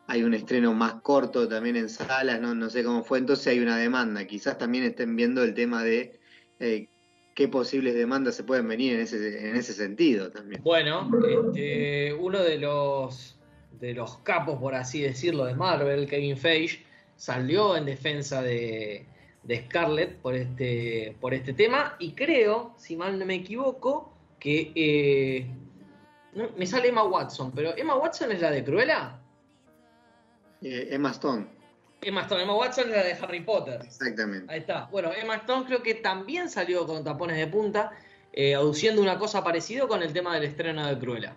hay 0.07 0.23
un 0.23 0.33
estreno 0.33 0.73
más 0.73 1.01
corto 1.01 1.47
también 1.47 1.75
en 1.75 1.89
salas, 1.89 2.39
no, 2.39 2.53
no 2.53 2.69
sé 2.69 2.83
cómo 2.83 3.03
fue, 3.03 3.17
entonces 3.17 3.47
hay 3.47 3.59
una 3.59 3.77
demanda. 3.77 4.25
Quizás 4.25 4.57
también 4.57 4.83
estén 4.83 5.15
viendo 5.15 5.43
el 5.43 5.53
tema 5.53 5.83
de 5.83 6.19
eh, 6.59 6.87
qué 7.33 7.47
posibles 7.47 7.95
demandas 7.95 8.35
se 8.35 8.43
pueden 8.43 8.67
venir 8.67 8.93
en 8.93 9.01
ese, 9.01 9.49
en 9.49 9.55
ese 9.55 9.73
sentido 9.73 10.31
también. 10.31 10.61
Bueno, 10.63 11.09
este, 11.27 12.13
uno 12.13 12.41
de 12.43 12.59
los, 12.59 13.39
de 13.79 13.93
los 13.93 14.17
capos, 14.19 14.59
por 14.59 14.75
así 14.75 15.01
decirlo, 15.01 15.45
de 15.45 15.55
Marvel, 15.55 16.07
Kevin 16.07 16.37
Feige, 16.37 16.84
salió 17.15 17.77
en 17.77 17.85
defensa 17.85 18.41
de, 18.41 19.05
de 19.43 19.65
Scarlett 19.65 20.17
por 20.17 20.35
este, 20.35 21.15
por 21.21 21.33
este 21.33 21.53
tema 21.53 21.95
y 21.99 22.13
creo, 22.13 22.73
si 22.77 22.95
mal 22.95 23.17
no 23.17 23.25
me 23.25 23.35
equivoco, 23.35 24.13
que 24.39 24.71
eh, 24.75 25.47
no, 26.33 26.49
me 26.57 26.65
sale 26.65 26.89
Emma 26.89 27.03
Watson, 27.03 27.51
pero 27.53 27.75
Emma 27.77 27.95
Watson 27.95 28.31
es 28.31 28.41
la 28.41 28.51
de 28.51 28.63
Cruella. 28.63 29.19
Eh, 30.61 30.89
Emma 30.91 31.11
Stone, 31.11 31.47
Emma 32.01 32.21
Stone, 32.21 32.43
Emma 32.43 32.55
Watson 32.55 32.89
es 32.89 32.95
la 32.95 33.03
de 33.03 33.13
Harry 33.13 33.41
Potter. 33.41 33.81
exactamente. 33.83 34.51
Ahí 34.51 34.59
está. 34.59 34.87
Bueno, 34.91 35.11
Emma 35.13 35.35
Stone 35.35 35.65
creo 35.65 35.81
que 35.83 35.95
también 35.95 36.49
salió 36.49 36.85
con 36.85 37.03
tapones 37.03 37.37
de 37.37 37.47
punta, 37.47 37.91
eh, 38.33 38.55
aduciendo 38.55 39.01
una 39.01 39.17
cosa 39.17 39.43
parecida 39.43 39.87
con 39.87 40.03
el 40.03 40.11
tema 40.11 40.33
del 40.35 40.43
estreno 40.43 40.87
de 40.87 40.97
Cruella. 40.99 41.35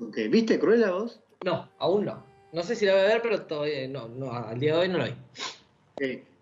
Ok, 0.00 0.16
¿Viste 0.30 0.58
Cruella 0.58 0.90
vos? 0.90 1.20
No, 1.44 1.70
aún 1.78 2.04
no. 2.04 2.27
No 2.52 2.62
sé 2.62 2.74
si 2.76 2.86
la 2.86 2.92
voy 2.94 3.02
a 3.02 3.06
ver, 3.06 3.22
pero 3.22 3.42
todavía 3.42 3.86
no, 3.88 4.08
no, 4.08 4.32
al 4.32 4.58
día 4.58 4.74
de 4.74 4.80
hoy 4.80 4.88
no 4.88 4.98
la 4.98 5.06
vi. 5.06 5.14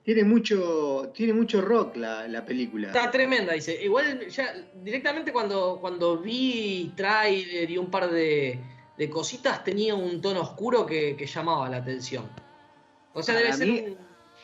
Tiene 0.04 0.22
mucho, 0.22 1.10
tiene 1.12 1.32
mucho 1.32 1.60
rock 1.60 1.96
la, 1.96 2.28
la 2.28 2.44
película. 2.44 2.88
Está 2.88 3.10
tremenda, 3.10 3.54
dice. 3.54 3.82
Igual 3.82 4.28
ya 4.28 4.54
directamente 4.84 5.32
cuando, 5.32 5.78
cuando 5.80 6.18
vi 6.18 6.92
trailer 6.94 7.68
y 7.68 7.76
un 7.76 7.90
par 7.90 8.08
de, 8.12 8.56
de 8.96 9.10
cositas 9.10 9.64
tenía 9.64 9.96
un 9.96 10.20
tono 10.20 10.42
oscuro 10.42 10.86
que, 10.86 11.16
que 11.16 11.26
llamaba 11.26 11.68
la 11.68 11.78
atención. 11.78 12.25
O 13.14 13.22
sea, 13.22 13.34
debe 13.34 13.52
ser. 13.52 13.96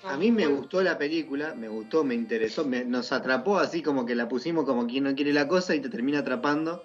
A 0.02 0.16
mí 0.16 0.33
me 0.33 0.47
gustó 0.49 0.83
la 0.83 0.99
película, 0.99 1.54
me 1.54 1.69
gustó, 1.69 2.02
me 2.02 2.16
interesó, 2.16 2.64
me- 2.64 2.85
nos 2.85 3.12
atrapó 3.12 3.59
así 3.61 3.83
como 3.83 4.04
que 4.04 4.16
la 4.16 4.28
pusimos 4.28 4.64
como 4.64 4.88
quien 4.88 5.04
no 5.04 5.14
quiere 5.14 5.33
la 5.33 5.47
cosa 5.47 5.76
y 5.76 5.81
te 5.81 5.88
termina 5.88 6.19
atrapando. 6.21 6.83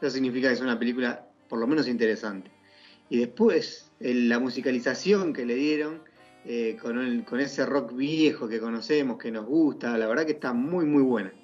Eso 0.00 0.10
significa 0.10 0.46
que 0.46 0.54
es 0.54 0.60
una 0.60 0.78
película 0.78 1.26
por 1.48 1.58
lo 1.58 1.66
menos 1.66 1.88
interesante. 1.88 2.48
Y 3.10 3.18
después 3.18 3.90
el- 4.00 4.28
la 4.30 4.38
musicalización 4.38 5.32
que 5.34 5.44
le 5.44 5.56
dieron 5.56 6.00
eh, 6.46 6.78
con, 6.80 6.98
el- 6.98 7.22
con 7.24 7.38
ese 7.38 7.66
rock 7.66 7.94
viejo 7.94 8.48
que 8.48 8.58
conocemos, 8.60 9.18
que 9.18 9.30
nos 9.30 9.44
gusta, 9.44 9.98
la 9.98 10.06
verdad 10.06 10.24
que 10.24 10.32
está 10.32 10.54
muy 10.54 10.86
muy 10.86 11.02
buena. 11.02 11.34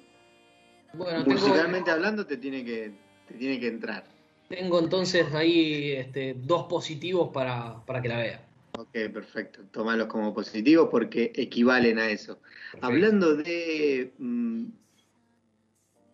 Bueno, 0.93 1.23
tengo- 1.23 1.39
Musicalmente 1.39 1.91
hablando 1.91 2.25
te 2.25 2.37
tiene 2.37 2.65
que 2.65 2.93
te 3.27 3.35
tiene 3.35 3.59
que 3.59 3.67
entrar. 3.67 4.05
Tengo 4.49 4.79
entonces 4.79 5.31
ahí 5.35 5.91
este, 5.91 6.33
dos 6.33 6.63
positivos 6.67 7.29
para, 7.31 7.85
para 7.85 8.01
que 8.01 8.07
la 8.07 8.17
vea. 8.17 8.47
Ok, 8.77 8.89
perfecto. 9.13 9.61
Tómalos 9.69 10.07
como 10.07 10.33
positivos 10.33 10.87
porque 10.89 11.31
equivalen 11.35 11.99
a 11.99 12.09
eso. 12.09 12.39
Hablando 12.81 13.35
de 13.35 14.13
mm, 14.17 14.65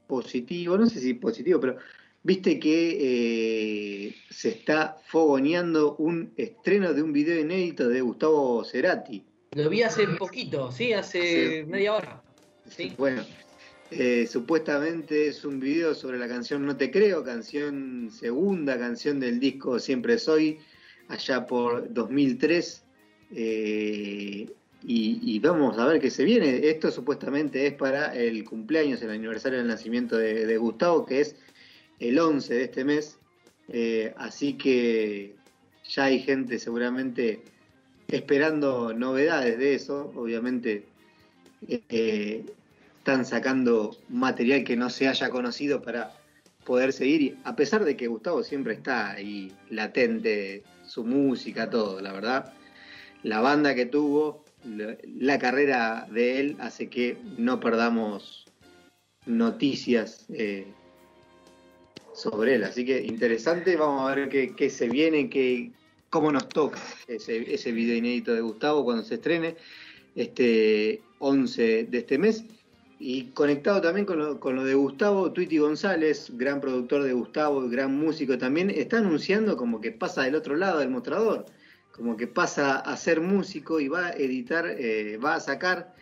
positivo, 0.07 0.77
no 0.77 0.87
sé 0.87 0.99
si 0.99 1.13
positivo, 1.13 1.59
pero 1.59 1.77
viste 2.23 2.59
que 2.59 4.07
eh, 4.07 4.15
se 4.29 4.49
está 4.49 4.97
fogoneando 5.05 5.95
un 5.97 6.33
estreno 6.37 6.93
de 6.93 7.03
un 7.03 7.13
video 7.13 7.39
inédito 7.39 7.87
de 7.89 8.01
Gustavo 8.01 8.63
Cerati. 8.63 9.23
Lo 9.51 9.69
vi 9.69 9.83
hace 9.83 10.07
poquito, 10.07 10.71
sí, 10.71 10.93
hace 10.93 11.63
media 11.67 11.93
hora. 11.95 12.23
Sí. 12.67 12.93
Bueno, 12.97 13.23
eh, 13.91 14.25
supuestamente 14.25 15.27
es 15.27 15.45
un 15.45 15.59
video 15.59 15.93
sobre 15.93 16.17
la 16.17 16.27
canción 16.27 16.65
No 16.65 16.75
Te 16.75 16.89
Creo, 16.89 17.23
canción 17.23 18.09
segunda, 18.09 18.79
canción 18.79 19.19
del 19.19 19.39
disco 19.39 19.77
Siempre 19.79 20.17
Soy, 20.17 20.57
allá 21.09 21.45
por 21.45 21.93
2003. 21.93 22.83
eh, 23.35 24.47
y, 24.85 25.35
y 25.35 25.39
vamos 25.39 25.77
a 25.77 25.85
ver 25.85 26.01
qué 26.01 26.09
se 26.09 26.25
viene. 26.25 26.67
Esto 26.67 26.91
supuestamente 26.91 27.65
es 27.67 27.73
para 27.73 28.13
el 28.15 28.43
cumpleaños, 28.43 29.01
el 29.01 29.11
aniversario 29.11 29.59
del 29.59 29.67
nacimiento 29.67 30.17
de, 30.17 30.45
de 30.45 30.57
Gustavo, 30.57 31.05
que 31.05 31.21
es 31.21 31.37
el 32.09 32.19
11 32.19 32.53
de 32.53 32.63
este 32.63 32.83
mes. 32.83 33.17
Eh, 33.69 34.13
así 34.17 34.53
que 34.53 35.35
ya 35.87 36.05
hay 36.05 36.19
gente 36.19 36.59
seguramente 36.59 37.41
esperando 38.07 38.93
novedades 38.93 39.57
de 39.57 39.75
eso. 39.75 40.11
Obviamente 40.15 40.85
eh, 41.67 42.45
están 42.97 43.25
sacando 43.25 43.97
material 44.09 44.63
que 44.63 44.75
no 44.75 44.89
se 44.89 45.07
haya 45.07 45.29
conocido 45.29 45.81
para 45.81 46.13
poder 46.65 46.93
seguir. 46.93 47.21
Y 47.21 47.37
a 47.43 47.55
pesar 47.55 47.83
de 47.85 47.95
que 47.95 48.07
Gustavo 48.07 48.43
siempre 48.43 48.73
está 48.73 49.11
ahí 49.11 49.51
latente, 49.69 50.63
su 50.85 51.03
música, 51.03 51.69
todo, 51.69 52.01
la 52.01 52.11
verdad. 52.11 52.53
La 53.23 53.39
banda 53.39 53.73
que 53.73 53.85
tuvo, 53.85 54.43
la, 54.65 54.97
la 55.05 55.39
carrera 55.39 56.07
de 56.11 56.39
él 56.41 56.57
hace 56.59 56.89
que 56.89 57.17
no 57.37 57.59
perdamos 57.61 58.45
noticias 59.25 60.25
eh, 60.29 60.67
sobre 62.13 62.55
él. 62.55 62.63
Así 62.63 62.85
que 62.85 63.01
interesante, 63.01 63.75
vamos 63.75 64.09
a 64.09 64.15
ver 64.15 64.29
qué, 64.29 64.69
se 64.69 64.87
viene, 64.87 65.29
qué, 65.29 65.71
cómo 66.09 66.31
nos 66.31 66.47
toca 66.49 66.79
ese, 67.07 67.71
video 67.71 67.97
inédito 67.97 68.33
de 68.33 68.41
Gustavo 68.41 68.83
cuando 68.83 69.03
se 69.03 69.15
estrene, 69.15 69.55
este 70.15 71.01
11 71.19 71.85
de 71.85 71.97
este 71.97 72.17
mes. 72.17 72.45
Y 72.99 73.31
conectado 73.31 73.81
también 73.81 74.05
con 74.05 74.17
lo, 74.17 74.39
con 74.39 74.55
lo 74.55 74.63
de 74.63 74.75
Gustavo, 74.75 75.33
Twitty 75.33 75.57
González, 75.57 76.31
gran 76.37 76.61
productor 76.61 77.03
de 77.03 77.11
Gustavo, 77.11 77.67
gran 77.67 77.97
músico 77.97 78.37
también, 78.37 78.69
está 78.69 78.99
anunciando 78.99 79.57
como 79.57 79.81
que 79.81 79.91
pasa 79.91 80.23
del 80.23 80.35
otro 80.35 80.55
lado 80.55 80.79
del 80.79 80.89
mostrador, 80.89 81.45
como 81.91 82.15
que 82.15 82.27
pasa 82.27 82.77
a 82.77 82.95
ser 82.95 83.19
músico 83.19 83.81
y 83.81 83.89
va 83.89 84.07
a 84.07 84.11
editar, 84.11 84.67
eh, 84.67 85.17
va 85.17 85.35
a 85.35 85.39
sacar, 85.41 85.93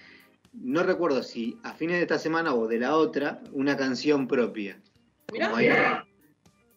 no 0.54 0.84
recuerdo 0.84 1.24
si 1.24 1.58
a 1.64 1.74
fines 1.74 1.96
de 1.96 2.04
esta 2.04 2.20
semana 2.20 2.54
o 2.54 2.68
de 2.68 2.78
la 2.78 2.96
otra, 2.96 3.42
una 3.52 3.76
canción 3.76 4.28
propia. 4.28 4.80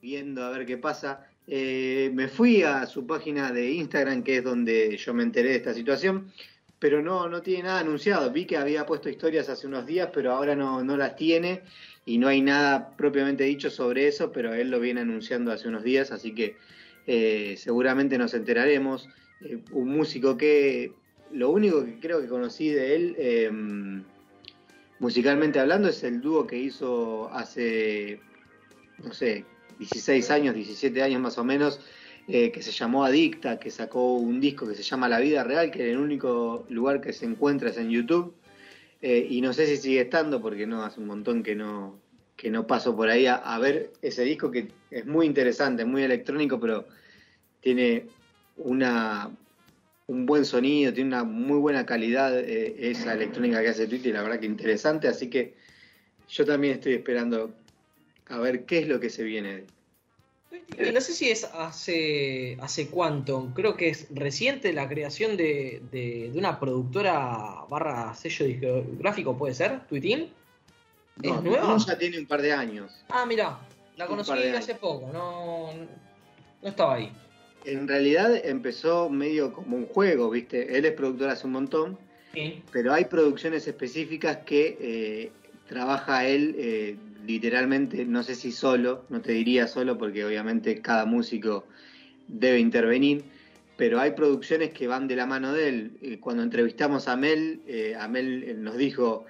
Viendo 0.01 0.45
a 0.45 0.51
ver 0.51 0.67
qué 0.67 0.77
pasa. 0.77 1.27
Eh, 1.47 2.11
me 2.15 2.29
fui 2.29 2.63
a 2.63 2.87
su 2.87 3.07
página 3.07 3.53
de 3.53 3.73
Instagram, 3.73 4.23
que 4.23 4.39
es 4.39 4.45
donde 4.45 4.97
yo 4.97 5.13
me 5.13 5.23
enteré 5.23 5.51
de 5.51 5.57
esta 5.57 5.75
situación, 5.75 6.33
pero 6.79 7.03
no, 7.03 7.29
no 7.29 7.43
tiene 7.43 7.65
nada 7.65 7.81
anunciado. 7.81 8.31
Vi 8.31 8.47
que 8.47 8.57
había 8.57 8.87
puesto 8.87 9.09
historias 9.09 9.49
hace 9.49 9.67
unos 9.67 9.87
días, 9.87 10.11
pero 10.13 10.33
ahora 10.33 10.55
no, 10.55 10.83
no 10.83 10.97
las 10.97 11.17
tiene 11.17 11.63
y 12.07 12.19
no 12.19 12.29
hay 12.29 12.41
nada 12.41 12.97
propiamente 12.97 13.45
dicho 13.45 13.71
sobre 13.71 14.09
eso, 14.09 14.33
pero 14.33 14.55
él 14.55 14.71
lo 14.71 14.81
viene 14.81 15.03
anunciando 15.03 15.53
hace 15.53 15.69
unos 15.69 15.83
días, 15.83 16.13
así 16.13 16.35
que 16.35 16.57
eh, 17.07 17.55
seguramente 17.59 18.19
nos 18.19 18.35
enteraremos. 18.35 19.09
Eh, 19.41 19.59
un 19.73 19.89
músico 19.89 20.37
que 20.37 20.93
lo 21.33 21.51
único 21.51 21.85
que 21.85 21.99
creo 21.99 22.21
que 22.21 22.29
conocí 22.29 22.69
de 22.69 22.95
él, 22.95 24.05
musicalmente 24.99 25.59
hablando, 25.59 25.89
es 25.89 26.03
el 26.05 26.21
dúo 26.21 26.47
que 26.47 26.57
hizo 26.57 27.29
hace, 27.33 28.21
no 29.03 29.13
sé, 29.13 29.45
16 29.79 30.31
años, 30.31 30.55
17 30.55 31.03
años 31.03 31.21
más 31.21 31.39
o 31.39 31.45
menos, 31.45 31.81
eh, 32.29 32.51
que 32.53 32.63
se 32.63 32.73
llamó 32.73 33.05
Adicta, 33.05 33.59
que 33.59 33.71
sacó 33.71 34.15
un 34.15 34.41
disco 34.41 34.67
que 34.67 34.75
se 34.75 34.83
llama 34.83 35.09
La 35.09 35.21
Vida 35.21 35.45
Real, 35.45 35.71
que 35.71 35.91
el 35.91 35.99
único 35.99 36.65
lugar 36.69 37.01
que 37.01 37.13
se 37.13 37.27
encuentra 37.27 37.71
es 37.71 37.77
en 37.77 37.91
YouTube. 37.91 38.35
Eh, 39.03 39.27
y 39.29 39.43
no 39.43 39.53
sé 39.53 39.67
si 39.67 39.77
sigue 39.77 40.01
estando, 40.01 40.41
porque 40.41 40.67
no, 40.67 40.83
hace 40.83 41.01
un 41.01 41.07
montón 41.07 41.43
que 41.43 41.55
no, 41.55 41.99
que 42.37 42.51
no 42.51 42.67
paso 42.67 42.97
por 42.97 43.11
ahí 43.11 43.27
a, 43.27 43.59
ver 43.59 43.93
ese 44.01 44.25
disco 44.25 44.51
que 44.51 44.69
es 44.91 45.05
muy 45.05 45.27
interesante, 45.27 45.85
muy 45.85 46.03
electrónico, 46.03 46.59
pero 46.59 46.87
tiene 47.61 48.07
una 48.57 49.31
un 50.07 50.27
buen 50.27 50.45
sonido, 50.45 50.93
tiene 50.93 51.09
una 51.09 51.25
muy 51.25 51.59
buena 51.59 51.87
calidad 51.87 52.39
eh, 52.39 52.91
esa 52.91 53.15
electrónica 53.15 53.63
que 53.63 53.69
hace 53.69 53.87
Twitty, 53.87 54.13
la 54.13 54.23
verdad 54.23 54.39
que 54.39 54.47
interesante, 54.47 55.09
así 55.09 55.31
que 55.31 55.55
yo 56.29 56.45
también 56.45 56.75
estoy 56.75 56.95
esperando 56.95 57.55
a 58.29 58.39
ver 58.39 58.65
qué 58.65 58.79
es 58.79 58.89
lo 58.89 59.01
que 59.01 59.11
se 59.11 59.23
viene. 59.23 59.65
Y 60.79 60.93
No 60.93 61.01
sé 61.01 61.13
si 61.13 61.31
es 61.31 61.45
hace, 61.45 62.57
hace 62.61 62.89
cuánto, 62.89 63.51
creo 63.55 63.77
que 63.77 63.89
es 63.89 64.07
reciente 64.15 64.73
la 64.73 64.89
creación 64.89 65.37
de, 65.37 65.83
de- 65.91 66.31
de 66.33 66.39
una 66.39 66.59
productora 66.61 67.65
barra 67.69 68.15
sello 68.15 68.47
discográfico, 68.47 69.37
¿puede 69.37 69.55
ser? 69.55 69.81
¿Twitin? 69.89 70.31
¿Es 71.23 71.31
No, 71.31 71.43
nueva? 71.43 71.77
ya 71.79 71.99
tiene 71.99 72.19
un 72.19 72.27
par 72.27 72.41
de 72.43 72.53
años. 72.53 72.93
Ah, 73.09 73.27
mira, 73.27 73.59
la 73.97 74.07
conocí 74.07 74.33
hace 74.33 74.75
poco, 74.77 75.11
no, 75.13 75.71
no 76.63 76.69
estaba 76.69 76.95
ahí. 76.95 77.13
En 77.65 77.89
realidad 77.89 78.35
empezó 78.45 79.09
medio 79.09 79.53
como 79.53 79.77
un 79.77 79.87
juego, 79.87 80.31
¿viste? 80.31 80.77
Él 80.77 80.85
es 80.85 80.93
productor 80.93 81.31
hace 81.31 81.47
un 81.47 81.53
montón, 81.53 81.99
Sí. 82.33 82.63
pero 82.73 82.93
hay 82.93 83.05
producciones 83.05 83.67
específicas 83.69 84.39
que 84.39 84.77
eh, 84.81 85.33
trabaja 85.69 86.27
él 86.27 86.55
eh, 86.59 86.97
literalmente, 87.27 88.05
no 88.05 88.23
sé 88.23 88.35
si 88.35 88.53
solo, 88.53 89.05
no 89.09 89.21
te 89.21 89.33
diría 89.33 89.67
solo 89.67 89.99
porque 89.99 90.25
obviamente 90.25 90.81
cada 90.81 91.05
músico 91.05 91.67
debe 92.29 92.59
intervenir, 92.59 93.25
pero 93.77 94.01
hay 94.01 94.13
producciones 94.13 94.71
que 94.71 94.87
van 94.87 95.09
de 95.09 95.17
la 95.17 95.27
mano 95.27 95.53
de 95.53 95.69
él. 95.69 95.91
Eh, 96.03 96.19
Cuando 96.21 96.43
entrevistamos 96.43 97.09
a 97.09 97.17
Mel, 97.17 97.61
eh, 97.67 97.97
a 97.99 98.07
Mel 98.09 98.45
eh, 98.45 98.55
nos 98.55 98.77
dijo 98.77 99.25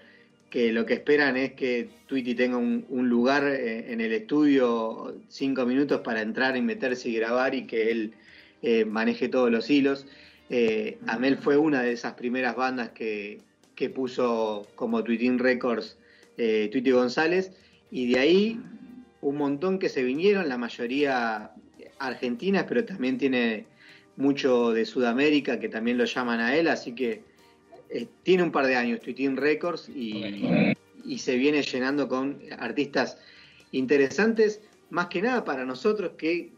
que 0.51 0.73
lo 0.73 0.87
que 0.87 0.95
esperan 0.95 1.37
es 1.37 1.55
que 1.55 1.89
Tweety 2.07 2.35
tenga 2.35 2.57
un, 2.57 3.09
lugar 3.09 3.45
eh, 3.45 3.93
en 3.93 4.01
el 4.01 4.13
estudio, 4.13 5.17
cinco 5.29 5.67
minutos 5.67 6.01
para 6.03 6.23
entrar 6.23 6.57
y 6.57 6.63
meterse 6.63 7.09
y 7.09 7.17
grabar 7.17 7.55
y 7.55 7.67
que 7.67 7.91
él 7.91 8.15
maneje 8.87 9.29
todos 9.29 9.51
los 9.51 9.69
hilos. 9.69 10.07
Amel 11.07 11.37
fue 11.37 11.59
una 11.59 11.83
de 11.83 11.93
esas 11.93 12.15
primeras 12.15 12.57
bandas 12.57 12.91
que, 12.91 13.43
que 13.75 13.91
puso 13.91 14.67
como 14.75 15.05
Tweeting 15.05 15.39
Records 15.39 15.99
Tweety 16.37 16.91
González 16.91 17.51
y 17.95 18.13
de 18.13 18.19
ahí 18.19 18.61
un 19.21 19.37
montón 19.37 19.79
que 19.79 19.89
se 19.89 20.03
vinieron, 20.03 20.49
la 20.49 20.59
mayoría 20.59 21.53
argentinas, 22.01 22.65
pero 22.69 22.85
también 22.85 23.19
tiene 23.19 23.67
mucho 24.17 24.73
de 24.73 24.85
Sudamérica 24.85 25.61
que 25.61 25.69
también 25.69 25.97
lo 25.97 26.05
llaman 26.05 26.41
a 26.41 26.57
él, 26.57 26.67
así 26.67 26.93
que 26.93 27.23
eh, 27.91 28.09
tiene 28.25 28.43
un 28.43 28.51
par 28.51 28.67
de 28.67 28.75
años 28.75 29.01
Tweeting 29.01 29.37
Records 29.37 29.89
y, 29.89 30.75
y 31.05 31.19
se 31.21 31.37
viene 31.37 31.63
llenando 31.63 32.09
con 32.09 32.41
artistas 32.59 33.17
interesantes, 33.71 34.61
más 34.91 35.07
que 35.07 35.23
nada 35.23 35.45
para 35.45 35.65
nosotros 35.65 36.15
que 36.19 36.51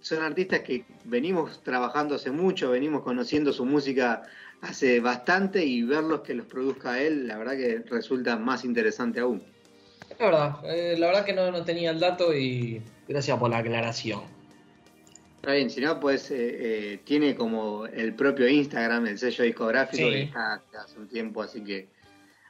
son 0.00 0.20
artistas 0.24 0.62
que 0.62 0.84
venimos 1.04 1.62
trabajando 1.62 2.16
hace 2.16 2.32
mucho, 2.32 2.72
venimos 2.72 3.02
conociendo 3.02 3.52
su 3.52 3.64
música 3.64 4.22
hace 4.62 4.98
bastante 4.98 5.64
y 5.64 5.84
verlos 5.84 6.22
que 6.22 6.34
los 6.34 6.46
produzca 6.46 7.00
él, 7.00 7.28
la 7.28 7.38
verdad 7.38 7.52
que 7.52 7.84
resulta 7.88 8.36
más 8.36 8.64
interesante 8.64 9.20
aún. 9.20 9.51
Es 10.12 10.18
verdad, 10.18 10.56
eh, 10.64 10.94
la 10.98 11.06
verdad 11.08 11.24
que 11.24 11.32
no, 11.32 11.50
no 11.50 11.64
tenía 11.64 11.90
el 11.90 11.98
dato 12.00 12.34
y 12.34 12.80
gracias 13.08 13.38
por 13.38 13.50
la 13.50 13.58
aclaración. 13.58 14.20
Está 15.36 15.54
bien, 15.54 15.70
si 15.70 15.80
no, 15.80 15.98
pues 15.98 16.30
eh, 16.30 16.36
eh, 16.94 17.00
tiene 17.04 17.34
como 17.34 17.86
el 17.86 18.14
propio 18.14 18.48
Instagram, 18.48 19.06
el 19.06 19.18
sello 19.18 19.44
discográfico, 19.44 20.04
Sí. 20.04 20.10
que 20.10 20.22
está 20.22 20.62
hace 20.78 20.98
un 20.98 21.08
tiempo, 21.08 21.42
así 21.42 21.62
que 21.64 21.88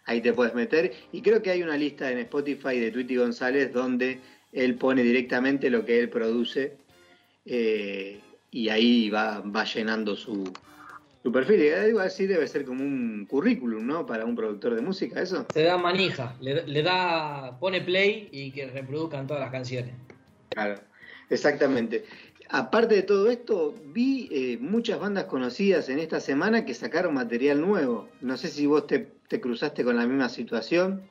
ahí 0.04 0.20
te 0.20 0.32
puedes 0.32 0.54
meter. 0.54 0.92
Y 1.12 1.22
creo 1.22 1.40
que 1.40 1.50
hay 1.50 1.62
una 1.62 1.76
lista 1.76 2.10
en 2.10 2.18
Spotify 2.18 2.78
de 2.78 2.90
Tweety 2.90 3.16
González 3.16 3.72
donde 3.72 4.20
él 4.52 4.74
pone 4.74 5.02
directamente 5.02 5.70
lo 5.70 5.84
que 5.84 6.00
él 6.00 6.10
produce 6.10 6.76
y 8.52 8.68
ahí 8.68 9.08
va, 9.08 9.40
va 9.40 9.64
llenando 9.64 10.14
su, 10.14 10.52
su 11.22 11.30
perfil. 11.30 11.72
Algo 11.74 12.00
así 12.00 12.26
debe 12.26 12.46
ser 12.48 12.64
como 12.64 12.84
un 12.84 13.26
currículum, 13.26 13.86
¿no? 13.86 14.06
Para 14.06 14.24
un 14.24 14.34
productor 14.34 14.74
de 14.74 14.82
música, 14.82 15.20
eso. 15.20 15.46
Se 15.52 15.62
da 15.62 15.78
manija, 15.78 16.36
le, 16.40 16.66
le 16.66 16.82
da, 16.82 17.56
pone 17.60 17.80
play 17.80 18.28
y 18.32 18.50
que 18.50 18.66
reproduzcan 18.66 19.26
todas 19.26 19.42
las 19.42 19.52
canciones. 19.52 19.94
Claro, 20.50 20.80
exactamente. 21.30 22.04
Aparte 22.48 22.96
de 22.96 23.02
todo 23.02 23.30
esto, 23.30 23.74
vi 23.94 24.28
eh, 24.30 24.58
muchas 24.60 25.00
bandas 25.00 25.24
conocidas 25.24 25.88
en 25.88 25.98
esta 25.98 26.20
semana 26.20 26.66
que 26.66 26.74
sacaron 26.74 27.14
material 27.14 27.60
nuevo. 27.60 28.08
No 28.20 28.36
sé 28.36 28.48
si 28.48 28.66
vos 28.66 28.86
te, 28.86 29.08
te 29.28 29.40
cruzaste 29.40 29.84
con 29.84 29.96
la 29.96 30.06
misma 30.06 30.28
situación. 30.28 31.02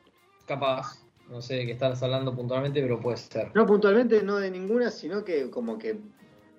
Capaz. 0.46 1.02
No 1.28 1.40
sé 1.40 1.54
de 1.54 1.66
qué 1.66 1.72
estás 1.72 2.02
hablando 2.02 2.34
puntualmente, 2.36 2.80
pero 2.82 3.00
puede 3.00 3.16
ser. 3.16 3.50
No 3.54 3.66
puntualmente, 3.66 4.22
no 4.22 4.36
de 4.36 4.50
ninguna, 4.50 4.90
sino 4.90 5.24
que 5.24 5.50
como 5.50 5.78
que 5.78 5.96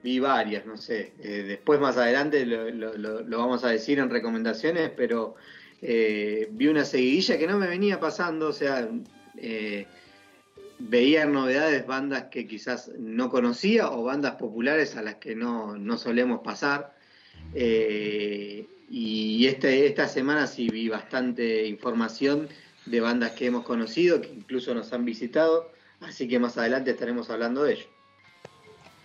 vi 0.03 0.19
varias, 0.19 0.65
no 0.65 0.77
sé. 0.77 1.13
Eh, 1.19 1.43
después 1.47 1.79
más 1.79 1.97
adelante 1.97 2.45
lo, 2.45 3.37
vamos 3.37 3.63
a 3.63 3.69
decir 3.69 3.99
en 3.99 4.09
recomendaciones, 4.09 4.91
pero 4.95 5.35
eh, 5.81 6.49
vi 6.51 6.67
una 6.67 6.83
seguidilla 6.83 7.37
que 7.37 7.47
no 7.47 7.57
me 7.57 7.67
venía 7.67 7.99
pasando, 7.99 8.49
o 8.49 8.53
sea, 8.53 8.89
eh, 9.37 9.87
veía 10.77 11.25
novedades 11.25 11.87
bandas 11.87 12.25
que 12.25 12.45
quizás 12.45 12.91
no 12.99 13.29
conocía 13.29 13.89
o 13.91 14.03
bandas 14.03 14.35
populares 14.35 14.97
a 14.97 15.01
las 15.01 15.15
que 15.15 15.35
no, 15.35 15.77
no 15.77 15.97
solemos 15.97 16.41
pasar. 16.41 16.93
Y 17.55 19.47
este, 19.47 19.87
esta 19.87 20.07
semana 20.07 20.47
sí 20.47 20.69
vi 20.69 20.89
bastante 20.89 21.65
información 21.65 22.49
de 22.85 22.99
bandas 22.99 23.31
que 23.31 23.47
hemos 23.47 23.63
conocido, 23.63 24.21
que 24.21 24.27
incluso 24.27 24.73
nos 24.73 24.91
han 24.91 25.05
visitado, 25.05 25.71
así 26.01 26.27
que 26.27 26.39
más 26.39 26.57
adelante 26.57 26.91
estaremos 26.91 27.29
hablando 27.29 27.63
de 27.63 27.73
ello. 27.73 27.85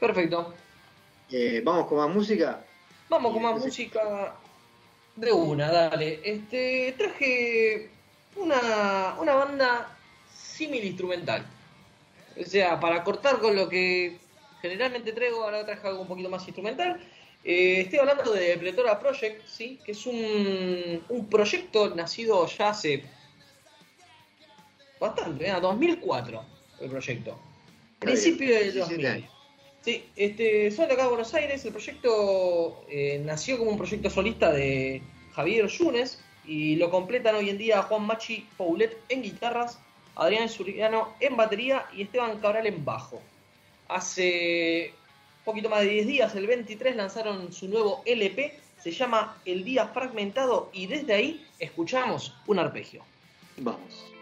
Perfecto. 0.00 0.54
Eh, 1.30 1.60
Vamos 1.64 1.86
con 1.86 1.98
más 1.98 2.08
música. 2.14 2.64
Vamos 3.08 3.32
con 3.32 3.42
más 3.42 3.52
Entonces- 3.56 3.78
música 3.78 4.34
de 5.16 5.32
una, 5.32 5.70
dale. 5.70 6.20
Este, 6.24 6.94
traje 6.96 7.90
una, 8.36 9.16
una 9.20 9.34
banda 9.34 9.96
símil 10.32 10.84
instrumental. 10.84 11.44
O 12.40 12.44
sea, 12.44 12.78
para 12.78 13.02
cortar 13.02 13.38
con 13.40 13.56
lo 13.56 13.68
que 13.68 14.18
generalmente 14.62 15.12
traigo, 15.12 15.42
ahora 15.42 15.64
traje 15.66 15.86
algo 15.88 16.02
un 16.02 16.08
poquito 16.08 16.30
más 16.30 16.44
instrumental. 16.46 17.00
Eh, 17.44 17.80
estoy 17.82 17.98
hablando 18.00 18.32
de 18.32 18.56
Pletora 18.58 18.98
Project, 18.98 19.44
¿sí? 19.46 19.78
que 19.84 19.92
es 19.92 20.06
un, 20.06 21.02
un 21.08 21.26
proyecto 21.28 21.94
nacido 21.94 22.46
ya 22.46 22.70
hace 22.70 23.04
bastante, 25.00 25.48
¿eh? 25.48 25.54
2004 25.60 26.44
el 26.80 26.90
proyecto. 26.90 27.38
Principio 27.98 28.54
del 28.54 28.72
17 28.72 28.80
2000. 29.02 29.06
años. 29.06 29.32
Sí, 29.80 30.04
este, 30.16 30.70
son 30.70 30.88
de 30.88 30.94
acá 30.94 31.04
de 31.04 31.08
Buenos 31.08 31.32
Aires. 31.34 31.64
El 31.64 31.72
proyecto 31.72 32.84
eh, 32.88 33.22
nació 33.24 33.58
como 33.58 33.70
un 33.70 33.78
proyecto 33.78 34.10
solista 34.10 34.52
de 34.52 35.02
Javier 35.32 35.66
Yunes 35.66 36.22
y 36.44 36.76
lo 36.76 36.90
completan 36.90 37.34
hoy 37.36 37.50
en 37.50 37.58
día 37.58 37.82
Juan 37.82 38.06
Machi 38.06 38.46
Paulet 38.56 38.96
en 39.08 39.22
guitarras, 39.22 39.78
Adrián 40.16 40.48
Suriano 40.48 41.14
en 41.20 41.36
batería 41.36 41.86
y 41.94 42.02
Esteban 42.02 42.38
Cabral 42.40 42.66
en 42.66 42.84
bajo. 42.84 43.22
Hace 43.88 44.92
poquito 45.44 45.70
más 45.70 45.80
de 45.80 45.88
10 45.88 46.06
días, 46.06 46.34
el 46.34 46.46
23, 46.46 46.96
lanzaron 46.96 47.52
su 47.52 47.68
nuevo 47.68 48.02
LP, 48.04 48.58
se 48.82 48.90
llama 48.90 49.40
El 49.44 49.64
Día 49.64 49.86
Fragmentado 49.88 50.70
y 50.72 50.86
desde 50.86 51.14
ahí 51.14 51.46
escuchamos 51.58 52.34
un 52.46 52.58
arpegio. 52.58 53.02
Vamos. 53.56 54.17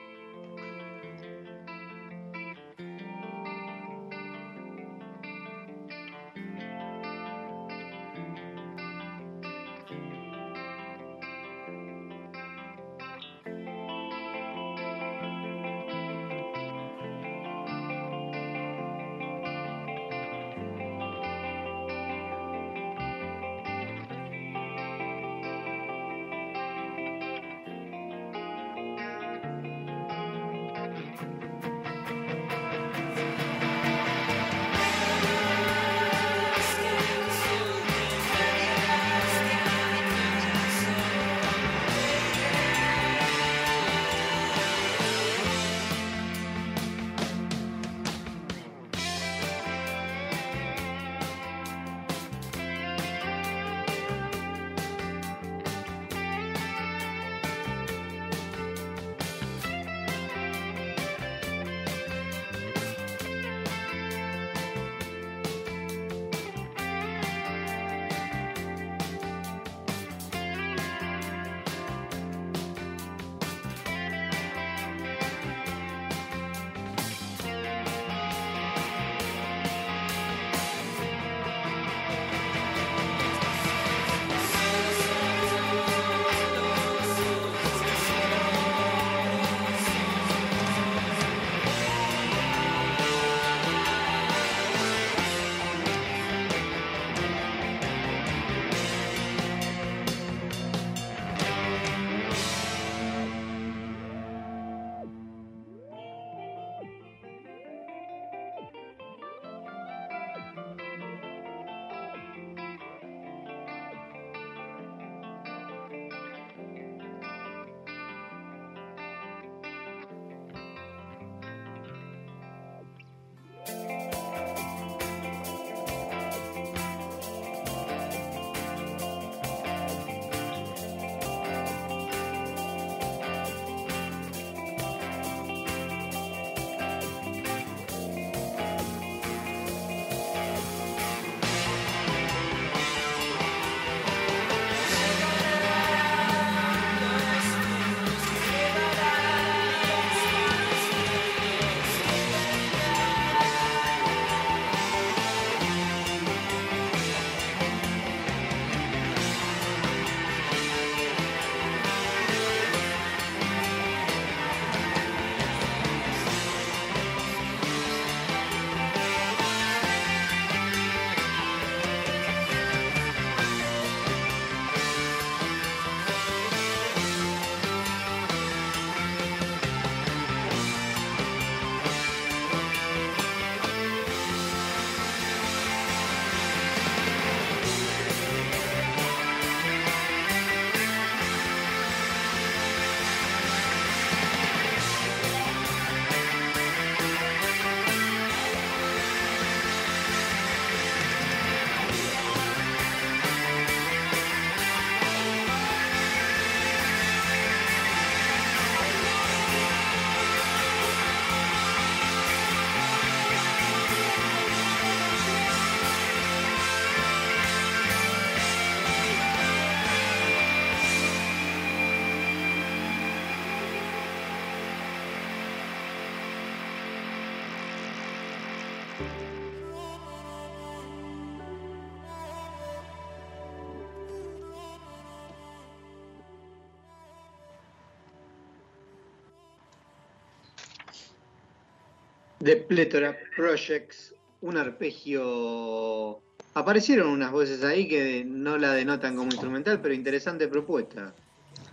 The 242.47 242.59
Plethora 242.59 243.19
Projects, 243.35 244.15
un 244.41 244.57
arpegio. 244.57 246.21
Aparecieron 246.55 247.09
unas 247.09 247.33
voces 247.33 247.65
ahí 247.65 247.89
que 247.89 248.25
no 248.25 248.57
la 248.57 248.73
denotan 248.73 249.17
como 249.17 249.33
instrumental, 249.33 249.81
pero 249.81 249.93
interesante 249.93 250.47
propuesta. 250.47 251.13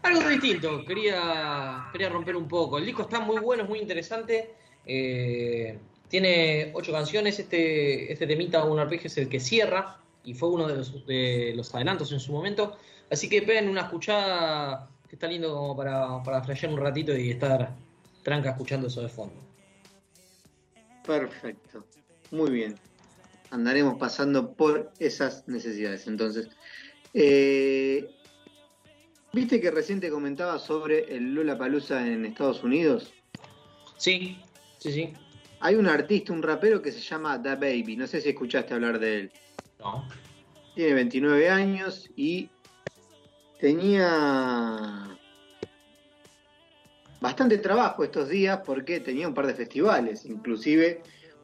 Algo 0.01 0.27
distinto, 0.27 0.83
quería, 0.83 1.89
quería 1.91 2.09
romper 2.09 2.35
un 2.35 2.47
poco. 2.47 2.79
El 2.79 2.87
disco 2.87 3.03
está 3.03 3.19
muy 3.19 3.37
bueno, 3.39 3.61
es 3.61 3.69
muy 3.69 3.77
interesante. 3.81 4.55
eh, 4.87 5.77
tiene 6.07 6.71
ocho 6.73 6.91
canciones. 6.91 7.37
Este, 7.37 8.11
este 8.11 8.25
temita, 8.25 8.63
un 8.63 8.79
arpegio, 8.79 9.09
es 9.09 9.17
el 9.19 9.29
que 9.29 9.39
cierra 9.39 9.99
y 10.23 10.33
fue 10.33 10.49
uno 10.49 10.67
de 10.67 10.77
los, 10.77 11.05
de 11.05 11.53
los 11.55 11.73
adelantos 11.75 12.11
en 12.11 12.19
su 12.19 12.31
momento. 12.31 12.79
Así 13.11 13.29
que 13.29 13.43
peguen 13.43 13.69
una 13.69 13.81
escuchada 13.81 14.89
que 15.07 15.17
está 15.17 15.27
lindo 15.27 15.53
como 15.53 15.77
para, 15.77 16.23
para 16.23 16.41
flashear 16.41 16.73
un 16.73 16.79
ratito 16.79 17.15
y 17.15 17.29
estar 17.29 17.75
tranca 18.23 18.49
escuchando 18.49 18.87
eso 18.87 19.03
de 19.03 19.09
fondo. 19.09 19.52
Perfecto. 21.05 21.85
Muy 22.31 22.51
bien. 22.51 22.75
Andaremos 23.51 23.97
pasando 23.99 24.53
por 24.53 24.91
esas 24.99 25.47
necesidades. 25.47 26.07
Entonces, 26.07 26.49
eh, 27.13 28.09
¿viste 29.31 29.61
que 29.61 29.69
recién 29.69 29.99
te 29.99 30.09
comentaba 30.09 30.57
sobre 30.57 31.15
el 31.15 31.33
Lola 31.35 31.57
Palusa 31.57 32.05
en 32.07 32.25
Estados 32.25 32.63
Unidos? 32.63 33.13
Sí, 33.97 34.37
sí, 34.79 34.91
sí. 34.91 35.13
Hay 35.59 35.75
un 35.75 35.87
artista, 35.87 36.33
un 36.33 36.41
rapero 36.41 36.81
que 36.81 36.91
se 36.91 36.99
llama 36.99 37.37
Da 37.37 37.55
Baby. 37.55 37.95
No 37.95 38.07
sé 38.07 38.21
si 38.21 38.29
escuchaste 38.29 38.73
hablar 38.73 38.99
de 38.99 39.19
él. 39.19 39.31
No. 39.79 40.07
Tiene 40.75 40.93
29 40.95 41.49
años 41.49 42.09
y 42.15 42.49
tenía 43.59 45.17
bastante 47.23 47.57
trabajo 47.57 48.03
estos 48.03 48.27
días 48.27 48.59
porque 48.65 48.99
tenía 48.99 49.29
un 49.29 49.33
par 49.33 49.47
de 49.47 49.53
festivales. 49.55 50.25
Inclusive 50.25 51.01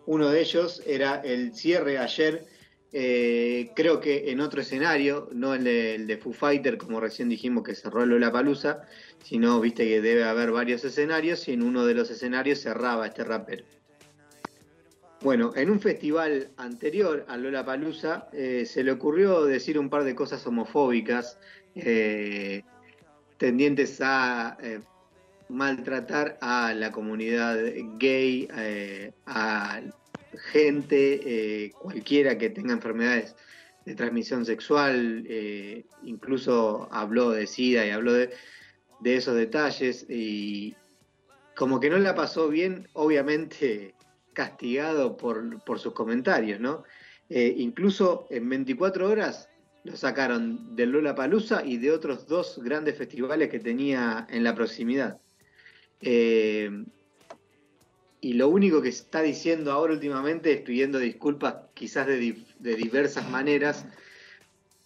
uno 0.07 0.27
de 0.27 0.41
ellos 0.41 0.83
era 0.85 1.21
el 1.21 1.55
cierre 1.55 1.97
ayer, 1.97 2.45
eh, 2.91 3.71
creo 3.77 4.01
que 4.01 4.29
en 4.29 4.41
otro 4.41 4.59
escenario, 4.59 5.29
no 5.31 5.53
el 5.53 5.63
de, 5.63 5.95
el 5.95 6.05
de 6.05 6.17
Foo 6.17 6.33
Fighter, 6.33 6.77
como 6.77 6.99
recién 6.99 7.29
dijimos 7.29 7.63
que 7.63 7.75
cerró 7.75 8.05
la 8.05 8.29
Palusa, 8.29 8.81
sino 9.23 9.61
viste 9.61 9.87
que 9.87 10.01
debe 10.01 10.25
haber 10.25 10.51
varios 10.51 10.83
escenarios 10.83 11.47
y 11.47 11.53
en 11.53 11.61
uno 11.61 11.85
de 11.85 11.93
los 11.93 12.11
escenarios 12.11 12.59
cerraba 12.59 13.07
este 13.07 13.23
rapero. 13.23 13.63
Bueno, 15.21 15.53
en 15.55 15.69
un 15.69 15.79
festival 15.79 16.49
anterior 16.57 17.25
a 17.29 17.37
Lola 17.37 17.63
Palusa 17.63 18.27
se 18.31 18.83
le 18.83 18.91
ocurrió 18.91 19.45
decir 19.45 19.79
un 19.79 19.89
par 19.89 20.03
de 20.03 20.13
cosas 20.13 20.45
homofóbicas 20.45 21.37
eh, 21.75 22.63
tendientes 23.37 24.01
a 24.01 24.57
eh, 24.61 24.81
maltratar 25.49 26.37
a 26.41 26.73
la 26.73 26.91
comunidad 26.91 27.57
gay, 27.97 28.47
eh, 28.55 29.11
a 29.25 29.81
gente, 30.51 31.65
eh, 31.65 31.71
cualquiera 31.71 32.37
que 32.37 32.51
tenga 32.51 32.73
enfermedades 32.73 33.35
de 33.85 33.95
transmisión 33.95 34.45
sexual, 34.45 35.25
eh, 35.27 35.85
incluso 36.03 36.87
habló 36.91 37.31
de 37.31 37.47
SIDA 37.47 37.85
y 37.85 37.89
habló 37.89 38.13
de, 38.13 38.29
de 38.99 39.15
esos 39.15 39.35
detalles 39.35 40.05
y 40.07 40.75
como 41.55 41.79
que 41.79 41.89
no 41.89 41.97
la 41.97 42.15
pasó 42.15 42.47
bien, 42.47 42.87
obviamente 42.93 43.95
castigado 44.33 45.17
por, 45.17 45.63
por 45.63 45.79
sus 45.79 45.93
comentarios, 45.93 46.59
¿no? 46.59 46.83
Incluso 47.29 48.25
en 48.31 48.49
24 48.49 49.07
horas 49.07 49.49
lo 49.83 49.95
sacaron 49.95 50.75
del 50.75 50.91
Lola 50.91 51.13
Palusa 51.13 51.63
y 51.63 51.77
de 51.77 51.91
otros 51.91 52.27
dos 52.27 52.59
grandes 52.63 52.97
festivales 52.97 53.49
que 53.49 53.59
tenía 53.59 54.25
en 54.29 54.43
la 54.43 54.55
proximidad. 54.55 55.19
Eh, 56.01 56.69
y 58.21 58.33
lo 58.33 58.49
único 58.49 58.81
que 58.81 58.89
está 58.89 59.21
diciendo 59.21 59.71
ahora 59.71 59.93
últimamente 59.93 60.51
es 60.51 60.61
pidiendo 60.61 60.99
disculpas 60.99 61.55
quizás 61.73 62.07
de, 62.07 62.37
de, 62.59 62.75
diversas 62.75 63.29
maneras 63.29 63.85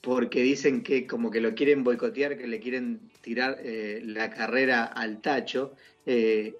porque 0.02 0.42
dicen 0.42 0.84
que 0.84 1.08
como 1.08 1.32
que 1.32 1.42
lo 1.42 1.56
quieren 1.56 1.84
boicotear, 1.84 2.38
que 2.38 2.48
le 2.48 2.60
quieren 2.60 3.10
tirar 3.22 3.58
eh, 3.64 4.02
la 4.06 4.30
carrera 4.30 4.84
al 4.84 5.22
tacho. 5.22 5.74
Eh, 6.06 6.56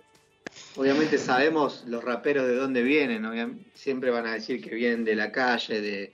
obviamente 0.76 1.18
sabemos 1.18 1.84
los 1.88 2.04
raperos 2.04 2.48
de 2.48 2.56
dónde 2.56 2.82
vienen, 2.82 3.66
siempre 3.74 4.10
van 4.10 4.26
a 4.26 4.34
decir 4.34 4.62
que 4.62 4.74
vienen 4.74 5.04
de 5.04 5.16
la 5.16 5.32
calle, 5.32 5.82
de, 5.82 6.14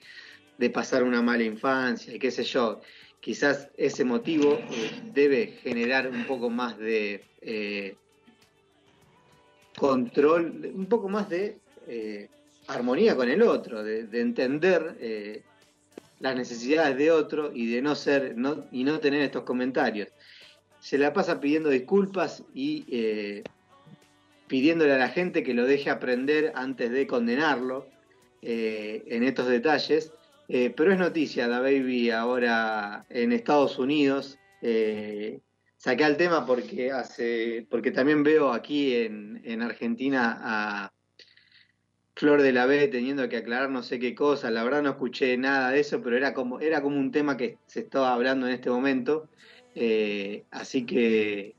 de 0.58 0.70
pasar 0.70 1.04
una 1.04 1.22
mala 1.22 1.44
infancia 1.44 2.14
y 2.14 2.18
qué 2.18 2.30
sé 2.30 2.42
yo. 2.42 2.80
Quizás 3.20 3.70
ese 3.76 4.04
motivo 4.04 4.58
debe 5.12 5.58
generar 5.62 6.08
un 6.08 6.24
poco 6.26 6.50
más 6.50 6.78
de 6.78 7.22
control, 9.80 10.72
un 10.74 10.84
poco 10.84 11.08
más 11.08 11.30
de 11.30 11.56
eh, 11.86 12.28
armonía 12.66 13.16
con 13.16 13.30
el 13.30 13.40
otro, 13.40 13.82
de, 13.82 14.04
de 14.04 14.20
entender 14.20 14.98
eh, 15.00 15.42
las 16.18 16.36
necesidades 16.36 16.98
de 16.98 17.10
otro 17.10 17.50
y 17.54 17.72
de 17.72 17.80
no 17.80 17.94
ser 17.94 18.36
no, 18.36 18.66
y 18.70 18.84
no 18.84 19.00
tener 19.00 19.22
estos 19.22 19.44
comentarios. 19.44 20.08
Se 20.80 20.98
la 20.98 21.14
pasa 21.14 21.40
pidiendo 21.40 21.70
disculpas 21.70 22.44
y 22.52 22.84
eh, 22.90 23.42
pidiéndole 24.48 24.92
a 24.92 24.98
la 24.98 25.08
gente 25.08 25.42
que 25.42 25.54
lo 25.54 25.64
deje 25.64 25.88
aprender 25.88 26.52
antes 26.56 26.90
de 26.90 27.06
condenarlo 27.06 27.86
en 28.42 29.22
estos 29.22 29.48
detalles. 29.48 30.12
pero 30.48 30.92
es 30.92 30.98
noticia, 30.98 31.46
Da 31.46 31.60
Baby 31.60 32.10
ahora 32.10 33.04
en 33.10 33.32
Estados 33.32 33.78
Unidos. 33.78 34.38
Saqué 35.80 36.04
el 36.04 36.18
tema 36.18 36.44
porque 36.44 36.92
hace 36.92 37.66
porque 37.70 37.90
también 37.90 38.22
veo 38.22 38.52
aquí 38.52 38.94
en, 38.96 39.40
en, 39.44 39.62
Argentina 39.62 40.38
a 40.42 40.92
Flor 42.14 42.42
de 42.42 42.52
la 42.52 42.66
B 42.66 42.86
teniendo 42.88 43.26
que 43.30 43.38
aclarar 43.38 43.70
no 43.70 43.82
sé 43.82 43.98
qué 43.98 44.14
cosa, 44.14 44.50
la 44.50 44.62
verdad 44.62 44.82
no 44.82 44.90
escuché 44.90 45.38
nada 45.38 45.70
de 45.70 45.80
eso, 45.80 46.02
pero 46.02 46.18
era 46.18 46.34
como, 46.34 46.60
era 46.60 46.82
como 46.82 46.98
un 46.98 47.10
tema 47.10 47.38
que 47.38 47.56
se 47.66 47.80
estaba 47.80 48.12
hablando 48.12 48.46
en 48.46 48.52
este 48.52 48.68
momento, 48.68 49.30
eh, 49.74 50.44
así 50.50 50.84
que 50.84 51.56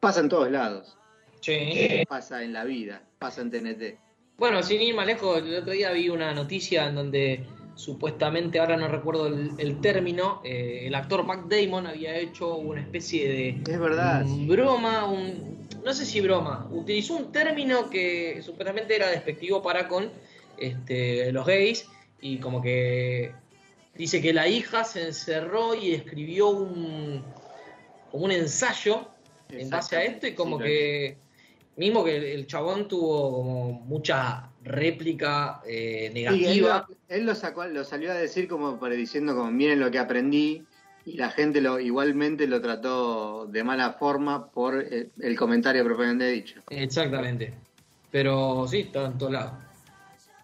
pasa 0.00 0.20
en 0.20 0.28
todos 0.28 0.50
lados, 0.50 0.98
sí. 1.40 2.04
pasa 2.06 2.42
en 2.44 2.52
la 2.52 2.64
vida, 2.64 3.02
pasa 3.18 3.40
en 3.40 3.50
TNT. 3.50 3.98
Bueno, 4.36 4.62
sin 4.62 4.82
ir 4.82 4.94
más 4.94 5.06
lejos, 5.06 5.38
el 5.38 5.56
otro 5.56 5.72
día 5.72 5.92
vi 5.92 6.10
una 6.10 6.34
noticia 6.34 6.86
en 6.86 6.94
donde 6.94 7.46
supuestamente, 7.78 8.58
ahora 8.58 8.76
no 8.76 8.88
recuerdo 8.88 9.28
el, 9.28 9.52
el 9.56 9.80
término, 9.80 10.40
eh, 10.44 10.82
el 10.86 10.94
actor 10.96 11.24
Matt 11.24 11.46
Damon 11.48 11.86
había 11.86 12.16
hecho 12.16 12.56
una 12.56 12.80
especie 12.80 13.28
de 13.28 13.48
es 13.72 13.78
verdad. 13.78 14.24
Un 14.24 14.48
broma, 14.48 15.06
un, 15.06 15.68
no 15.84 15.94
sé 15.94 16.04
si 16.04 16.20
broma, 16.20 16.68
utilizó 16.72 17.14
un 17.14 17.30
término 17.30 17.88
que 17.88 18.42
supuestamente 18.42 18.96
era 18.96 19.08
despectivo 19.08 19.62
para 19.62 19.86
con 19.86 20.10
este, 20.58 21.30
los 21.30 21.46
gays 21.46 21.88
y 22.20 22.38
como 22.38 22.60
que 22.60 23.32
dice 23.94 24.20
que 24.20 24.32
la 24.32 24.48
hija 24.48 24.82
se 24.82 25.06
encerró 25.06 25.76
y 25.76 25.94
escribió 25.94 26.48
un, 26.48 27.22
como 28.10 28.24
un 28.24 28.32
ensayo 28.32 29.06
en 29.50 29.70
base 29.70 29.96
a 29.96 30.02
esto 30.02 30.26
y 30.26 30.34
como 30.34 30.58
sí, 30.58 30.64
que 30.64 31.16
mismo 31.76 32.02
que 32.02 32.16
el, 32.16 32.24
el, 32.24 32.46
chabón 32.48 32.88
tuvo 32.88 33.30
como 33.30 33.72
mucha 33.72 34.47
réplica 34.68 35.60
eh, 35.66 36.10
negativa. 36.14 36.86
Sí, 36.86 36.94
él, 37.08 37.20
él, 37.20 37.26
lo 37.26 37.34
sacó, 37.34 37.64
lo 37.66 37.84
salió 37.84 38.12
a 38.12 38.14
decir 38.14 38.48
como 38.48 38.78
para 38.78 38.94
diciendo 38.94 39.34
como 39.34 39.50
miren 39.50 39.80
lo 39.80 39.90
que 39.90 39.98
aprendí 39.98 40.64
y 41.04 41.16
la 41.16 41.30
gente 41.30 41.60
lo 41.60 41.80
igualmente 41.80 42.46
lo 42.46 42.60
trató 42.60 43.46
de 43.46 43.64
mala 43.64 43.94
forma 43.94 44.50
por 44.50 44.74
el, 44.76 45.10
el 45.18 45.36
comentario 45.36 45.84
propiamente 45.84 46.26
dicho. 46.26 46.60
Exactamente. 46.70 47.54
Pero 48.10 48.66
sí, 48.68 48.80
está 48.80 49.06
en 49.06 49.18
todos 49.18 49.32
lados. 49.32 49.52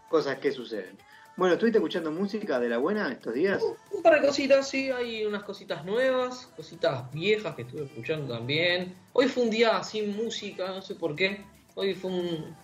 Cosas 0.08 0.38
que 0.38 0.52
suceden. 0.52 0.96
Bueno, 1.37 1.54
¿estuviste 1.54 1.78
escuchando 1.78 2.12
música 2.12 2.60
de 2.60 2.68
la 2.68 2.78
buena 2.78 3.10
estos 3.10 3.34
días? 3.34 3.60
Un, 3.60 3.76
un, 3.90 4.02
par 4.02 4.20
de 4.20 4.26
cositas, 4.26 4.68
sí, 4.68 4.90
hay 4.90 5.26
unas 5.26 5.42
cositas 5.42 5.84
nuevas, 5.84 6.48
cositas 6.56 7.10
viejas 7.12 7.56
que 7.56 7.62
estuve 7.62 7.84
escuchando 7.84 8.32
también. 8.32 8.94
Hoy 9.12 9.28
fue 9.28 9.42
un 9.42 9.50
día 9.50 9.82
sin 9.82 10.16
música, 10.16 10.68
no 10.68 10.80
sé 10.80 10.94
por 10.94 11.16
qué. 11.16 11.44
Hoy 11.74 11.94
fue 11.94 12.12
un, 12.12 12.54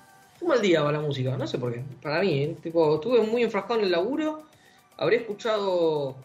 un 0.40 0.48
mal 0.48 0.60
día 0.60 0.80
para 0.80 0.98
la 0.98 1.00
música, 1.00 1.36
no 1.36 1.46
sé 1.46 1.58
por 1.58 1.72
qué. 1.72 1.82
Para 2.02 2.20
mí, 2.20 2.42
¿eh? 2.42 2.56
tipo, 2.62 2.94
estuve 2.94 3.20
muy 3.22 3.42
enfrascado 3.42 3.80
en 3.80 3.86
el 3.86 3.92
laburo. 3.92 4.44
Habré 4.96 5.16
escuchado. 5.16 6.16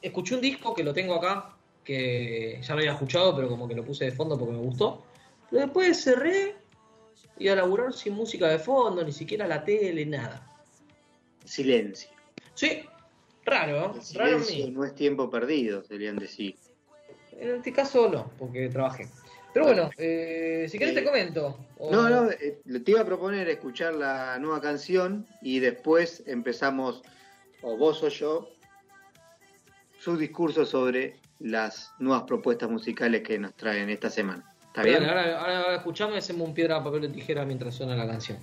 Escuché 0.00 0.34
un 0.34 0.40
disco 0.40 0.74
que 0.74 0.82
lo 0.82 0.92
tengo 0.92 1.14
acá, 1.14 1.54
que 1.84 2.60
ya 2.62 2.74
lo 2.74 2.80
había 2.80 2.92
escuchado, 2.92 3.34
pero 3.34 3.48
como 3.48 3.68
que 3.68 3.74
lo 3.74 3.84
puse 3.84 4.06
de 4.06 4.12
fondo 4.12 4.38
porque 4.38 4.54
me 4.54 4.60
gustó. 4.60 5.04
Pero 5.50 5.62
después 5.62 6.02
cerré 6.02 6.56
y 7.38 7.48
a 7.48 7.56
laburar 7.56 7.92
sin 7.92 8.14
música 8.14 8.48
de 8.48 8.58
fondo, 8.58 9.04
ni 9.04 9.12
siquiera 9.12 9.46
la 9.46 9.64
tele, 9.64 10.04
nada. 10.06 10.46
Silencio. 11.44 12.10
Sí, 12.54 12.84
raro, 13.44 13.94
El 13.94 14.14
raro 14.18 14.40
silencio 14.40 14.70
no 14.70 14.84
es 14.84 14.94
tiempo 14.94 15.30
perdido, 15.30 15.82
deberían 15.82 16.16
decir. 16.16 16.56
En 17.32 17.56
este 17.56 17.72
caso 17.72 18.08
no, 18.08 18.30
porque 18.38 18.68
trabajé. 18.68 19.08
Pero 19.52 19.66
bueno, 19.66 19.90
eh, 19.98 20.66
si 20.70 20.78
querés 20.78 20.94
te 20.94 21.04
comento. 21.04 21.58
O... 21.78 21.90
No, 21.90 22.08
no, 22.08 22.30
eh, 22.30 22.62
te 22.64 22.90
iba 22.90 23.02
a 23.02 23.04
proponer 23.04 23.48
escuchar 23.48 23.94
la 23.94 24.38
nueva 24.38 24.60
canción 24.60 25.26
y 25.42 25.60
después 25.60 26.22
empezamos, 26.26 27.02
o 27.60 27.76
vos 27.76 28.02
o 28.02 28.08
yo, 28.08 28.48
su 29.98 30.16
discurso 30.16 30.64
sobre 30.64 31.16
las 31.38 31.92
nuevas 31.98 32.24
propuestas 32.24 32.70
musicales 32.70 33.22
que 33.22 33.38
nos 33.38 33.54
traen 33.54 33.90
esta 33.90 34.08
semana. 34.08 34.44
¿Está 34.68 34.82
bien? 34.82 35.04
Ahora, 35.04 35.38
ahora, 35.38 35.76
escuchamos 35.76 36.14
y 36.14 36.18
hacemos 36.18 36.48
un 36.48 36.54
piedra, 36.54 36.82
papel 36.82 37.04
o 37.04 37.10
tijera 37.10 37.44
mientras 37.44 37.74
suena 37.74 37.94
la 37.94 38.06
canción. 38.06 38.38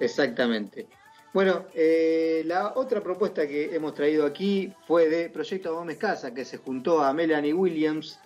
Exactamente. 0.00 0.88
Bueno, 1.32 1.66
eh, 1.74 2.42
la 2.46 2.72
otra 2.74 3.00
propuesta 3.00 3.46
que 3.46 3.74
hemos 3.74 3.94
traído 3.94 4.26
aquí 4.26 4.72
fue 4.86 5.08
de 5.08 5.30
Proyecto 5.30 5.74
Gómez 5.74 5.98
Casa, 5.98 6.34
que 6.34 6.44
se 6.44 6.58
juntó 6.58 7.02
a 7.02 7.12
Melanie 7.12 7.52
Williams 7.52 8.18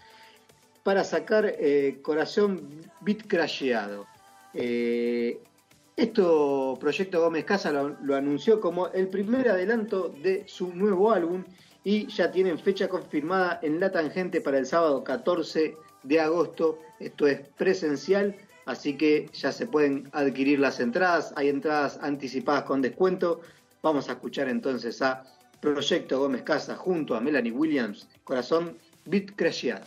para 0.83 1.05
sacar 1.05 1.55
eh, 1.59 1.99
Corazón 2.03 2.69
Beat 3.01 3.27
Crasheado. 3.27 4.07
Eh, 4.55 5.41
esto 5.97 6.77
Proyecto 6.81 7.21
Gómez 7.21 7.45
Casa 7.45 7.73
lo, 7.73 8.14
anunció 8.14 8.61
como 8.61 8.88
el 8.88 9.09
primer 9.09 9.49
adelanto 9.49 10.09
de 10.23 10.45
su 10.47 10.73
nuevo 10.75 11.12
álbum 11.12 11.45
y 11.85 12.07
ya 12.07 12.31
tienen 12.31 12.59
fecha 12.59 12.88
confirmada 12.88 13.59
en 13.62 13.81
La 13.81 13.91
Tangente 13.91 14.41
para 14.41 14.59
el 14.59 14.67
sábado 14.67 15.03
14 15.03 15.77
de 16.05 16.21
agosto. 16.21 16.79
Esto 17.01 17.27
es 17.27 17.41
presencial 17.57 18.37
así 18.69 18.99
que 18.99 19.31
ya 19.33 19.51
se 19.51 19.67
pueden 19.67 20.09
adquirir 20.12 20.61
las 20.61 20.79
entradas, 20.79 21.33
hay 21.37 21.49
entradas 21.49 21.99
anticipadas 22.03 22.64
con 22.64 22.83
descuento. 22.83 23.41
Vamos 23.83 24.09
a 24.09 24.12
escuchar 24.12 24.49
entonces 24.49 25.01
a 25.01 25.25
Proyecto 25.61 26.21
Gómez 26.21 26.43
Casa 26.43 26.77
junto 26.77 27.17
a 27.17 27.21
Melanie 27.21 27.51
Williams, 27.51 28.07
Corazón 28.25 28.77
Beat 29.07 29.35
Crasheado. 29.37 29.87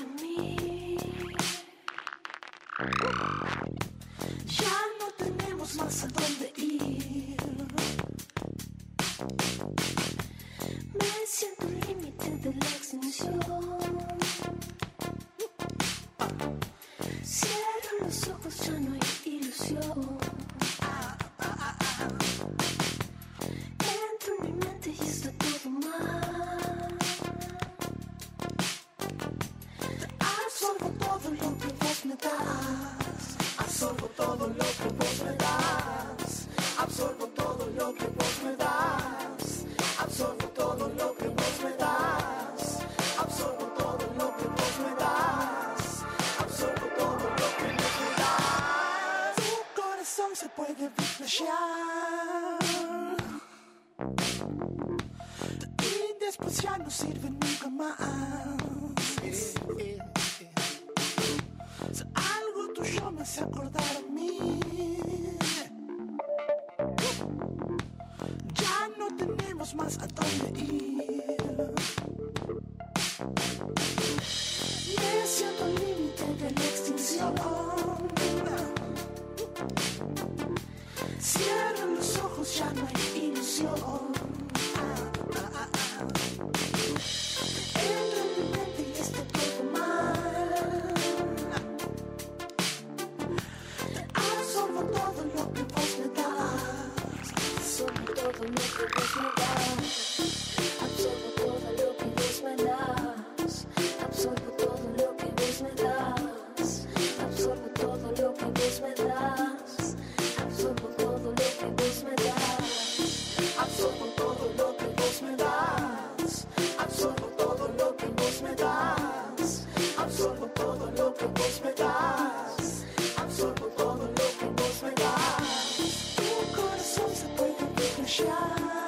todo 120.71 120.91
lo 120.91 121.13
que 121.13 121.25
vos 121.25 121.61
me 121.63 121.73
das. 121.73 122.85
Absorbo 123.17 123.65
todo 123.77 124.07
lo 124.07 124.27
que 124.39 124.45
vos 124.57 124.83
me 124.83 124.91
das. 124.91 126.15
Tu 126.15 126.55
corazón 126.55 127.11
se 127.13 127.27
puede 127.35 127.55
desmayar. 127.75 128.80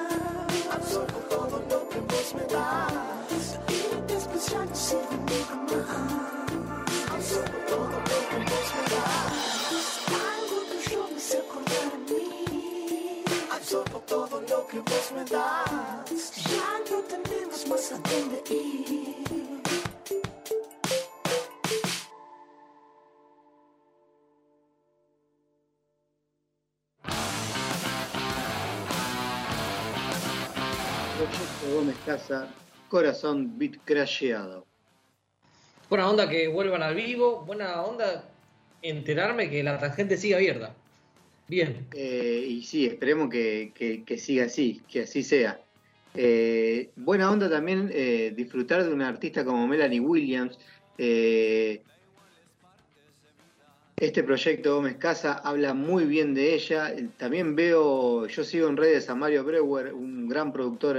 Casa, 32.14 32.48
corazón 32.90 33.58
bit 33.58 33.78
crasheado. 33.86 34.68
Buena 35.90 36.08
onda 36.08 36.30
que 36.30 36.48
vuelvan 36.48 36.84
al 36.84 36.94
vivo, 36.94 37.44
buena 37.44 37.82
onda 37.82 38.30
enterarme 38.84 39.50
que 39.50 39.64
la 39.64 39.80
tangente 39.80 40.16
sigue 40.18 40.36
abierta. 40.36 40.76
Bien. 41.48 41.88
Eh, 41.96 42.46
y 42.48 42.62
sí, 42.62 42.86
esperemos 42.86 43.30
que, 43.32 44.04
siga 44.18 44.46
así, 44.46 44.84
que 44.88 45.02
así 45.02 45.24
sea. 45.24 45.60
Eh, 46.14 46.92
buena 46.96 47.32
onda 47.32 47.50
también 47.50 47.90
eh, 47.92 48.32
disfrutar 48.36 48.84
de 48.84 48.94
una 48.94 49.08
artista 49.08 49.44
como 49.44 49.68
Melanie 49.68 50.00
Williams. 50.00 50.60
este 53.98 54.24
proyecto 54.24 54.76
Gómez 54.76 54.98
Casa 54.98 55.34
habla 55.44 55.74
muy 55.74 56.06
bien 56.06 56.36
de 56.36 56.54
ella. 56.54 56.94
También 57.18 57.56
veo, 57.56 58.28
yo 58.28 58.44
sigo 58.44 58.68
en 58.68 58.78
redes 58.78 59.10
a 59.10 59.16
Mario 59.16 59.44
Breuer, 59.44 59.96
un 59.96 60.28
gran 60.28 60.54
productor 60.54 60.98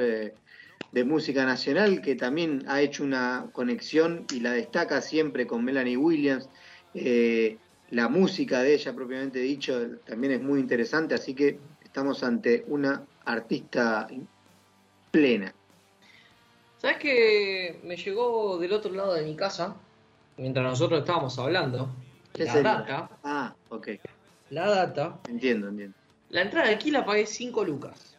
de 0.94 1.04
música 1.04 1.44
nacional 1.44 2.00
que 2.00 2.14
también 2.14 2.64
ha 2.68 2.80
hecho 2.80 3.02
una 3.02 3.46
conexión 3.52 4.24
y 4.32 4.38
la 4.38 4.52
destaca 4.52 5.00
siempre 5.02 5.44
con 5.44 5.64
Melanie 5.64 5.96
Williams. 5.96 6.48
Eh, 6.94 7.58
la 7.90 8.08
música 8.08 8.62
de 8.62 8.74
ella, 8.74 8.94
propiamente 8.94 9.40
dicho, 9.40 9.76
también 10.06 10.34
es 10.34 10.40
muy 10.42 10.60
interesante, 10.60 11.16
así 11.16 11.34
que 11.34 11.58
estamos 11.82 12.22
ante 12.22 12.64
una 12.68 13.02
artista 13.24 14.06
plena. 15.10 15.52
¿Sabes 16.78 16.98
que 16.98 17.80
me 17.82 17.96
llegó 17.96 18.58
del 18.58 18.72
otro 18.72 18.92
lado 18.92 19.14
de 19.14 19.22
mi 19.24 19.34
casa, 19.34 19.74
mientras 20.36 20.64
nosotros 20.64 21.00
estábamos 21.00 21.36
hablando? 21.40 21.90
¿Qué 22.32 22.44
la 22.44 22.52
sería? 22.52 22.72
data, 22.74 23.10
Ah, 23.24 23.54
ok. 23.68 23.88
la 24.50 24.68
data, 24.68 25.18
Entiendo, 25.28 25.68
entiendo. 25.68 25.96
la 26.30 26.42
entrada 26.42 26.70
aquí 26.70 26.92
la 26.92 27.04
pagué 27.04 27.26
5 27.26 27.64
lucas, 27.64 28.16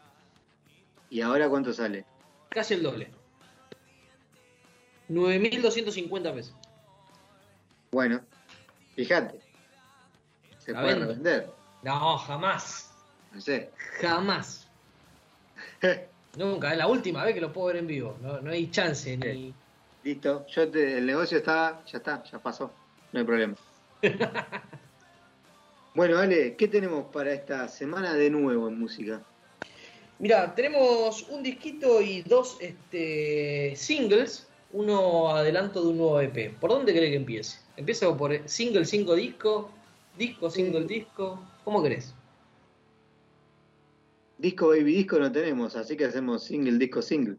¿Y 1.09 1.21
ahora 1.21 1.47
cuánto 1.47 1.71
sale? 1.71 2.03
Casi 2.55 2.73
el 2.73 2.81
doble. 2.83 3.11
9.250 5.09 6.33
pesos. 6.33 6.55
Bueno, 7.91 8.21
fíjate. 8.95 9.39
Se 10.59 10.71
La 10.71 10.81
puede 10.81 10.93
vendo. 10.95 11.07
revender. 11.07 11.51
No, 11.83 12.17
jamás, 12.17 12.91
No 13.31 13.39
sé. 13.39 13.69
jamás. 14.01 14.67
Nunca, 16.37 16.71
es 16.71 16.77
la 16.77 16.87
última 16.87 17.23
vez 17.23 17.33
que 17.35 17.41
lo 17.41 17.53
puedo 17.53 17.67
ver 17.67 17.77
en 17.77 17.87
vivo. 17.87 18.17
No, 18.21 18.41
no 18.41 18.51
hay 18.51 18.69
chance 18.71 19.15
ni. 19.15 19.53
Listo. 20.03 20.45
Yo 20.47 20.69
te- 20.69 20.97
el 20.97 21.05
negocio 21.05 21.37
está, 21.37 21.81
ya 21.85 21.97
está, 21.99 22.23
ya 22.23 22.39
pasó. 22.39 22.71
No 23.13 23.19
hay 23.19 23.25
problema. 23.25 23.55
bueno, 25.95 26.17
Ale, 26.17 26.55
¿qué 26.55 26.67
tenemos 26.67 27.05
para 27.13 27.31
esta 27.31 27.67
semana 27.67 28.13
de 28.13 28.29
nuevo 28.29 28.67
en 28.67 28.79
música? 28.79 29.21
Mira, 30.19 30.55
tenemos 30.55 31.27
un 31.29 31.43
disquito 31.43 32.01
y 32.01 32.21
dos 32.21 32.57
este, 32.61 33.73
singles. 33.75 34.47
Uno 34.71 35.29
adelanto 35.35 35.81
de 35.81 35.89
un 35.89 35.97
nuevo 35.97 36.19
EP. 36.19 36.57
¿Por 36.59 36.69
dónde 36.69 36.93
cree 36.93 37.09
que 37.09 37.17
empiece? 37.17 37.59
¿Empiezo 37.77 38.15
por 38.15 38.37
single, 38.47 38.85
cinco 38.85 39.15
disco? 39.15 39.69
¿Disco, 40.17 40.49
single, 40.49 40.85
disco? 40.85 41.39
¿Cómo 41.63 41.83
querés? 41.83 42.13
Disco 44.37 44.67
Baby 44.69 44.95
Disco 44.95 45.17
no 45.17 45.31
tenemos, 45.31 45.75
así 45.75 45.95
que 45.95 46.05
hacemos 46.05 46.43
single, 46.43 46.77
disco, 46.77 47.01
single. 47.01 47.37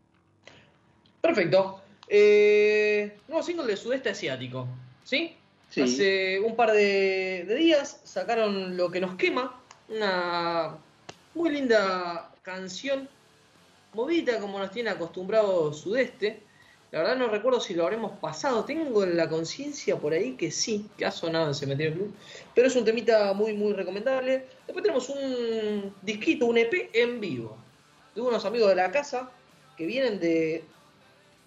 Perfecto. 1.21 1.81
Eh, 2.09 3.17
nuevo 3.29 3.43
single 3.43 3.67
de 3.67 3.77
Sudeste 3.77 4.11
Asiático. 4.11 4.67
¿Sí? 5.05 5.37
Sí. 5.71 5.83
Hace 5.83 6.41
un 6.41 6.57
par 6.57 6.73
de, 6.73 7.45
de 7.47 7.55
días 7.57 8.01
sacaron 8.05 8.77
Lo 8.77 8.91
que 8.91 9.01
nos 9.01 9.17
quema. 9.17 9.61
Una 9.89 10.77
muy 11.35 11.51
linda 11.51 12.31
canción. 12.47 13.09
Movida 13.93 14.39
como 14.41 14.59
nos 14.59 14.71
tiene 14.71 14.91
acostumbrado 14.91 15.73
Sudeste. 15.73 16.43
La 16.93 17.01
verdad 17.01 17.17
no 17.17 17.29
recuerdo 17.29 17.61
si 17.61 17.75
lo 17.75 17.83
habremos 17.83 18.13
pasado. 18.21 18.65
Tengo 18.65 19.03
en 19.03 19.17
la 19.17 19.29
conciencia 19.29 19.97
por 19.97 20.13
ahí 20.13 20.37
que 20.37 20.51
sí, 20.53 20.87
que 20.97 21.05
ha 21.05 21.11
sonado 21.11 21.49
en 21.49 21.55
Cementerio 21.55 21.95
Club. 21.95 22.15
Pero 22.55 22.69
es 22.69 22.77
un 22.77 22.85
temita 22.85 23.33
muy, 23.33 23.53
muy 23.53 23.73
recomendable. 23.73 24.47
Después 24.65 24.83
tenemos 24.83 25.09
un 25.09 25.93
disquito, 26.03 26.47
un 26.47 26.57
EP 26.59 26.91
en 26.93 27.21
vivo. 27.21 27.57
De 28.15 28.21
unos 28.21 28.45
amigos 28.45 28.69
de 28.69 28.77
la 28.77 28.93
casa 28.93 29.29
que 29.77 29.85
vienen 29.85 30.21
de, 30.21 30.65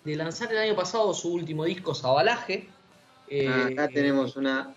de 0.03 0.15
lanzar 0.17 0.51
el 0.51 0.57
año 0.57 0.75
pasado 0.75 1.13
su 1.13 1.33
último 1.33 1.63
disco, 1.63 1.95
Sabalaje. 1.95 2.67
Eh, 3.29 3.47
Ah, 3.47 3.67
Acá 3.71 3.87
tenemos 3.87 4.35
una 4.35 4.75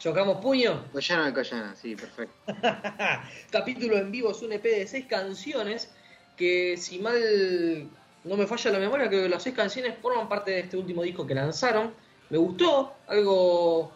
Chocamos 0.00 0.38
puño. 0.38 0.82
Collana 0.92 1.26
de 1.26 1.34
Collana, 1.34 1.76
sí, 1.76 1.94
perfecto. 1.94 2.34
Capítulo 3.50 3.98
en 3.98 4.10
vivo 4.10 4.30
es 4.30 4.40
un 4.40 4.52
EP 4.52 4.62
de 4.62 4.86
seis 4.86 5.04
canciones 5.06 5.90
que 6.38 6.78
si 6.78 6.98
mal 6.98 7.20
no 8.24 8.36
me 8.36 8.46
falla 8.46 8.70
la 8.70 8.78
memoria, 8.78 9.08
creo 9.08 9.24
que 9.24 9.28
las 9.28 9.42
seis 9.42 9.54
canciones 9.54 9.94
forman 10.00 10.26
parte 10.26 10.52
de 10.52 10.60
este 10.60 10.78
último 10.78 11.02
disco 11.02 11.26
que 11.26 11.34
lanzaron. 11.34 11.92
Me 12.30 12.38
gustó, 12.38 12.94
algo 13.08 13.92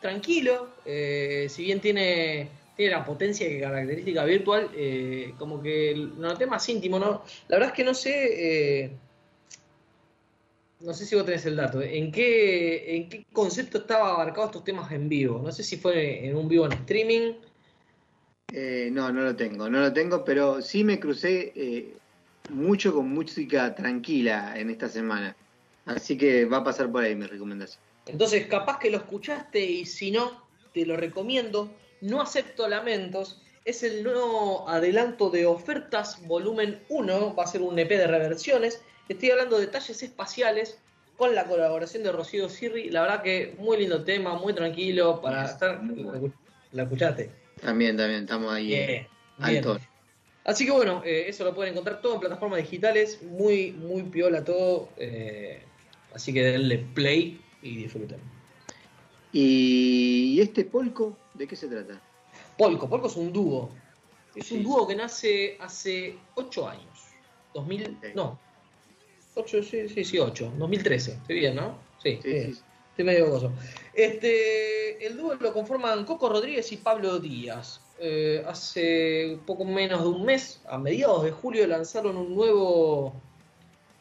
tranquilo, 0.00 0.68
eh, 0.84 1.48
si 1.50 1.64
bien 1.64 1.80
tiene, 1.80 2.48
tiene 2.76 2.92
la 2.92 3.04
potencia 3.04 3.48
que 3.48 3.60
característica 3.60 4.24
virtual, 4.24 4.70
eh, 4.76 5.34
como 5.36 5.60
que 5.60 5.94
lo 5.96 6.28
noté 6.28 6.46
más 6.46 6.68
íntimo, 6.68 7.00
¿no? 7.00 7.24
La 7.48 7.56
verdad 7.56 7.70
es 7.70 7.74
que 7.74 7.84
no 7.84 7.94
sé, 7.94 8.84
eh, 8.84 8.90
no 10.84 10.92
sé 10.92 11.06
si 11.06 11.16
vos 11.16 11.24
tenés 11.24 11.46
el 11.46 11.56
dato, 11.56 11.80
¿en 11.80 12.12
qué, 12.12 12.96
en 12.96 13.08
qué 13.08 13.26
concepto 13.32 13.78
estaba 13.78 14.10
abarcado 14.10 14.46
estos 14.46 14.64
temas 14.64 14.92
en 14.92 15.08
vivo? 15.08 15.40
No 15.42 15.50
sé 15.50 15.62
si 15.62 15.78
fue 15.78 16.26
en 16.26 16.36
un 16.36 16.46
vivo 16.46 16.66
en 16.66 16.72
streaming. 16.72 17.32
Eh, 18.52 18.90
no, 18.92 19.10
no 19.10 19.22
lo 19.22 19.34
tengo, 19.34 19.68
no 19.70 19.80
lo 19.80 19.92
tengo, 19.92 20.24
pero 20.24 20.60
sí 20.60 20.84
me 20.84 21.00
crucé 21.00 21.52
eh, 21.56 21.94
mucho 22.50 22.92
con 22.92 23.08
música 23.08 23.74
tranquila 23.74 24.54
en 24.56 24.70
esta 24.70 24.88
semana. 24.88 25.34
Así 25.86 26.16
que 26.18 26.44
va 26.44 26.58
a 26.58 26.64
pasar 26.64 26.92
por 26.92 27.02
ahí 27.02 27.14
mi 27.14 27.26
recomendación. 27.26 27.82
Entonces, 28.06 28.46
capaz 28.46 28.78
que 28.78 28.90
lo 28.90 28.98
escuchaste 28.98 29.64
y 29.64 29.86
si 29.86 30.10
no, 30.10 30.46
te 30.72 30.84
lo 30.84 30.96
recomiendo. 30.96 31.70
No 32.02 32.20
acepto 32.20 32.68
lamentos. 32.68 33.40
Es 33.64 33.82
el 33.82 34.04
nuevo 34.04 34.68
adelanto 34.68 35.30
de 35.30 35.46
ofertas, 35.46 36.26
volumen 36.26 36.82
1. 36.90 37.34
Va 37.34 37.44
a 37.44 37.46
ser 37.46 37.62
un 37.62 37.78
EP 37.78 37.88
de 37.88 38.06
reversiones. 38.06 38.82
Estoy 39.08 39.30
hablando 39.30 39.58
de 39.58 39.66
detalles 39.66 40.02
espaciales 40.02 40.78
con 41.16 41.34
la 41.34 41.44
colaboración 41.44 42.02
de 42.02 42.12
Rocío 42.12 42.48
Sirri. 42.48 42.90
La 42.90 43.02
verdad 43.02 43.22
que 43.22 43.54
muy 43.58 43.76
lindo 43.76 44.02
tema, 44.02 44.34
muy 44.36 44.54
tranquilo 44.54 45.20
para 45.20 45.44
estar. 45.44 45.80
¿La 46.72 46.82
escuchaste? 46.84 47.30
También, 47.60 47.96
también, 47.96 48.22
estamos 48.22 48.52
ahí 48.52 48.74
eh, 48.74 48.86
Bien, 48.86 49.06
al 49.38 49.50
bien. 49.52 49.78
Así 50.44 50.66
que 50.66 50.72
bueno, 50.72 51.02
eh, 51.04 51.26
eso 51.28 51.44
lo 51.44 51.54
pueden 51.54 51.72
encontrar 51.72 52.00
todo 52.02 52.14
en 52.14 52.20
plataformas 52.20 52.58
digitales. 52.58 53.22
Muy, 53.22 53.72
muy 53.72 54.02
piola 54.04 54.44
todo. 54.44 54.88
eh, 54.96 55.62
así 56.12 56.32
que 56.32 56.42
denle 56.42 56.78
play 56.94 57.40
y 57.62 57.76
disfruten. 57.76 58.18
¿Y, 59.32 60.40
este 60.40 60.64
polco, 60.64 61.16
de 61.34 61.46
qué 61.46 61.56
se 61.56 61.66
trata? 61.66 62.00
Polco, 62.56 62.88
Polco 62.88 63.08
es 63.08 63.16
un 63.16 63.32
dúo. 63.32 63.70
Es 64.34 64.50
un 64.52 64.62
dúo 64.62 64.86
que 64.86 64.94
nace 64.94 65.56
hace 65.60 66.16
8 66.34 66.68
años. 66.68 66.88
2000, 67.52 67.86
Ok. 67.86 68.14
no. 68.14 68.43
8, 69.34 69.62
sí, 69.62 69.88
sí, 69.88 70.04
sí, 70.04 70.18
8. 70.18 70.52
2013. 70.58 71.12
Estoy 71.12 71.38
bien, 71.38 71.56
¿no? 71.56 71.78
Sí, 72.02 72.18
Sí, 72.22 72.52
sí. 72.52 72.60
Estoy 72.90 73.04
medio 73.06 73.28
gozo. 73.28 73.50
Este, 73.92 75.04
el 75.04 75.16
dúo 75.16 75.34
lo 75.34 75.52
conforman 75.52 76.04
Coco 76.04 76.28
Rodríguez 76.28 76.70
y 76.70 76.76
Pablo 76.76 77.18
Díaz. 77.18 77.80
Eh, 77.98 78.44
hace 78.46 79.36
poco 79.46 79.64
menos 79.64 80.02
de 80.02 80.08
un 80.08 80.24
mes, 80.24 80.60
a 80.68 80.78
mediados 80.78 81.24
de 81.24 81.32
julio, 81.32 81.66
lanzaron 81.66 82.16
un 82.16 82.34
nuevo, 82.34 83.12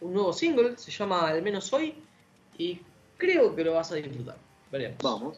un 0.01 0.13
nuevo 0.13 0.31
single, 0.31 0.77
se 0.77 0.91
llama 0.91 1.27
Al 1.27 1.41
menos 1.41 1.73
hoy, 1.73 1.95
y 2.57 2.79
creo 3.17 3.55
que 3.55 3.63
lo 3.63 3.73
vas 3.73 3.91
a 3.91 3.95
disfrutar. 3.95 4.37
Veremos. 4.71 4.97
Vamos. 5.01 5.37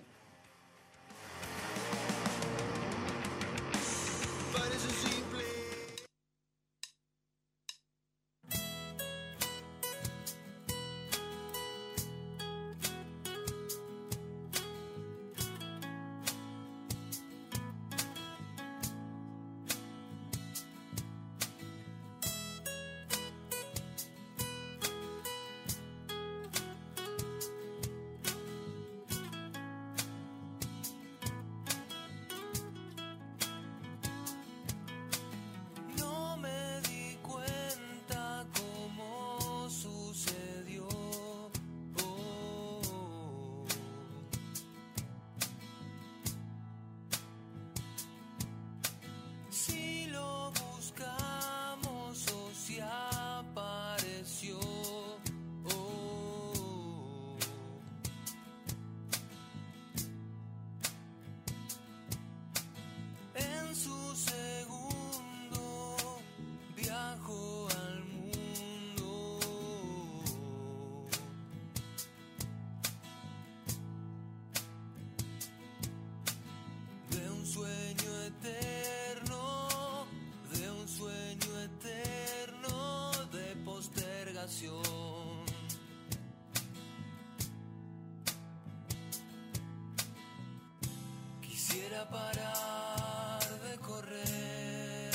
parar 92.10 93.40
de 93.64 93.78
correr, 93.80 95.12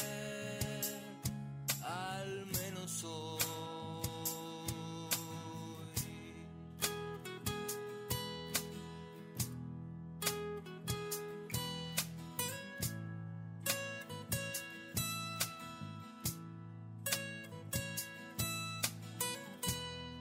al 1.82 2.46
menos 2.46 3.04
hoy. 3.04 3.38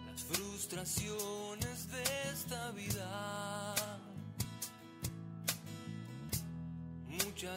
Las 0.08 0.24
frustraciones 0.24 1.39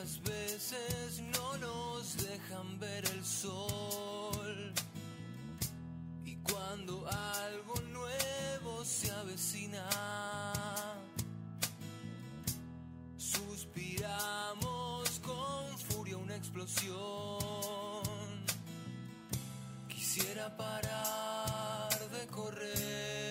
Muchas 0.02 0.22
veces 0.24 1.22
no 1.32 1.56
nos 1.58 2.16
dejan 2.16 2.76
ver 2.80 3.04
el 3.04 3.24
sol. 3.24 4.72
Y 6.24 6.34
cuando 6.38 7.08
algo 7.08 7.74
nuevo 7.92 8.84
se 8.84 9.12
avecina, 9.12 9.88
suspiramos 13.16 15.20
con 15.20 15.78
furia 15.78 16.16
una 16.16 16.34
explosión. 16.34 17.38
Quisiera 19.86 20.56
parar 20.56 22.10
de 22.10 22.26
correr, 22.26 23.21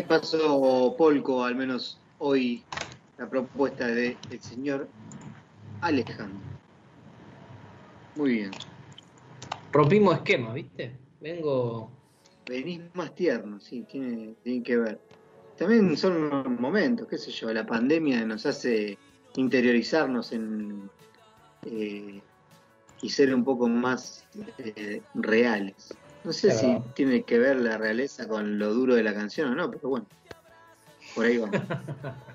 Ahí 0.00 0.06
pasó 0.06 0.94
Polco, 0.96 1.44
al 1.44 1.56
menos 1.56 2.00
hoy, 2.20 2.64
la 3.18 3.28
propuesta 3.28 3.86
del 3.86 4.16
señor 4.40 4.88
Alejandro. 5.82 6.40
Muy 8.16 8.30
bien. 8.32 8.50
Rompimos 9.70 10.14
esquema, 10.14 10.54
¿viste? 10.54 10.96
Vengo. 11.20 11.90
Venís 12.46 12.80
más 12.94 13.14
tierno, 13.14 13.60
sí, 13.60 13.84
tiene, 13.92 14.36
tiene 14.42 14.62
que 14.62 14.78
ver. 14.78 14.98
También 15.58 15.94
son 15.98 16.16
unos 16.16 16.48
momentos, 16.58 17.06
qué 17.06 17.18
sé 17.18 17.30
yo, 17.30 17.52
la 17.52 17.66
pandemia 17.66 18.24
nos 18.24 18.46
hace 18.46 18.96
interiorizarnos 19.36 20.32
en 20.32 20.88
eh, 21.66 22.22
y 23.02 23.08
ser 23.10 23.34
un 23.34 23.44
poco 23.44 23.68
más 23.68 24.24
eh, 24.56 25.02
reales. 25.12 25.94
No 26.24 26.32
sé 26.32 26.50
si 26.52 26.78
tiene 26.94 27.22
que 27.22 27.38
ver 27.38 27.56
la 27.56 27.78
realeza 27.78 28.28
con 28.28 28.58
lo 28.58 28.74
duro 28.74 28.94
de 28.94 29.02
la 29.02 29.14
canción 29.14 29.52
o 29.52 29.54
no, 29.54 29.70
pero 29.70 29.88
bueno, 29.88 30.06
por 31.14 31.26
ahí 31.26 31.38
vamos. 31.38 31.60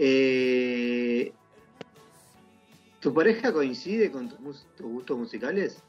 Eh, 0.00 1.32
¿Tu 3.00 3.12
pareja 3.12 3.52
coincide 3.52 4.12
con 4.12 4.28
tus, 4.28 4.64
gustos 4.78 5.18
musicales? 5.18 5.82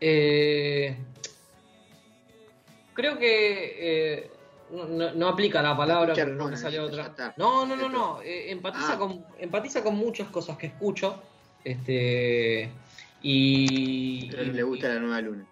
Eh, 0.00 0.96
creo 2.94 3.18
que 3.18 4.20
eh, 4.20 4.30
no, 4.70 5.28
aplica 5.28 5.60
la 5.60 5.76
palabra, 5.76 6.14
pero 6.14 6.34
no 6.34 6.48
me 6.48 6.56
sale 6.56 6.78
otra. 6.78 7.34
No, 7.36 7.66
no, 7.66 7.88
no. 7.88 8.22
eh, 8.22 8.50
empatiza, 8.52 8.92
Ah. 8.92 8.98
con, 8.98 9.24
empatiza 9.38 9.82
con 9.82 9.96
muchas 9.96 10.28
cosas 10.28 10.56
que 10.56 10.68
escucho. 10.68 11.20
Este. 11.64 12.70
Y. 13.22 14.30
Pero 14.30 14.44
no 14.44 14.52
le 14.52 14.62
gusta 14.62 14.88
la 14.88 15.00
nueva 15.00 15.20
luna. 15.20 15.44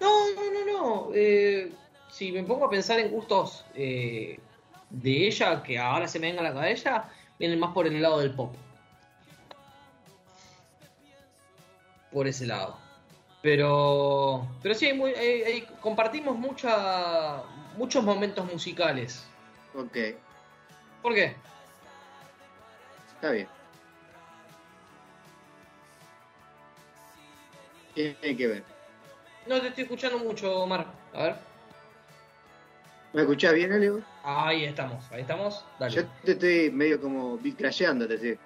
No, 0.00 0.30
no, 0.34 0.42
no, 0.52 0.66
no. 0.66 1.10
eh, 1.14 1.72
si 2.10 2.32
me 2.32 2.42
pongo 2.44 2.66
a 2.66 2.70
pensar 2.70 2.98
en 3.00 3.10
gustos 3.10 3.64
eh, 3.74 4.38
de 4.90 5.26
ella, 5.26 5.62
que 5.62 5.78
ahora 5.78 6.08
se 6.08 6.18
me 6.18 6.28
venga 6.28 6.40
a 6.40 6.44
la 6.44 6.54
cabeza, 6.54 7.08
vienen 7.38 7.58
más 7.60 7.72
por 7.72 7.86
el 7.86 8.00
lado 8.00 8.20
del 8.20 8.34
pop. 8.34 8.54
Por 12.12 12.26
ese 12.26 12.46
lado. 12.46 12.78
Pero, 13.42 14.46
pero 14.62 14.74
sí, 14.74 14.92
muy- 14.92 15.12
compartimos 15.80 16.36
mucha, 16.38 17.42
muchos 17.76 18.02
momentos 18.02 18.50
musicales. 18.50 19.26
Ok, 19.74 19.96
¿Por 21.02 21.14
qué? 21.14 21.34
está 23.14 23.30
bien. 23.32 23.48
Tiene 27.94 28.36
que 28.36 28.46
ver. 28.46 28.62
No 29.46 29.60
te 29.60 29.68
estoy 29.68 29.84
escuchando 29.84 30.18
mucho, 30.18 30.62
Omar. 30.62 30.86
A 31.12 31.22
ver. 31.22 31.36
¿Me 33.12 33.22
escuchás 33.22 33.54
bien, 33.54 33.72
Alejo? 33.72 34.00
Ahí 34.24 34.64
estamos, 34.64 35.04
ahí 35.12 35.20
estamos. 35.20 35.64
Dale. 35.78 35.94
Yo 35.94 36.04
te 36.24 36.32
estoy 36.32 36.70
medio 36.70 37.00
como 37.00 37.38
crasheando, 37.56 38.08
te 38.08 38.14
estoy. 38.14 38.38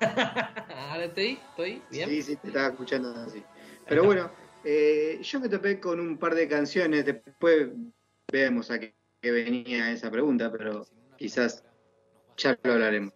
Ahora 0.00 1.04
estoy, 1.04 1.38
estoy 1.50 1.82
bien. 1.90 2.10
Sí, 2.10 2.22
sí, 2.22 2.36
te 2.36 2.48
estaba 2.48 2.68
escuchando 2.68 3.14
así. 3.24 3.44
Pero 3.86 4.04
bueno, 4.04 4.30
eh, 4.64 5.20
yo 5.22 5.38
me 5.38 5.48
topé 5.48 5.78
con 5.78 6.00
un 6.00 6.18
par 6.18 6.34
de 6.34 6.48
canciones, 6.48 7.04
después 7.04 7.68
vemos 8.32 8.68
a 8.72 8.80
qué, 8.80 8.96
qué 9.20 9.30
venía 9.30 9.92
esa 9.92 10.10
pregunta, 10.10 10.50
pero 10.50 10.84
quizás 11.16 11.62
ya 12.36 12.58
lo 12.64 12.72
hablaremos. 12.72 13.12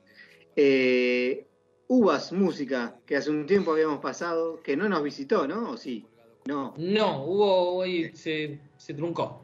Eh, 0.54 1.44
Uvas 1.90 2.32
Música, 2.32 2.96
que 3.04 3.16
hace 3.16 3.30
un 3.30 3.46
tiempo 3.46 3.72
habíamos 3.72 3.98
pasado, 3.98 4.62
que 4.62 4.76
no 4.76 4.88
nos 4.88 5.02
visitó, 5.02 5.48
¿no? 5.48 5.72
¿O 5.72 5.76
sí? 5.76 6.06
No. 6.46 6.72
No, 6.78 7.24
hubo 7.24 7.74
hoy 7.74 8.12
se, 8.14 8.60
se 8.76 8.94
truncó. 8.94 9.42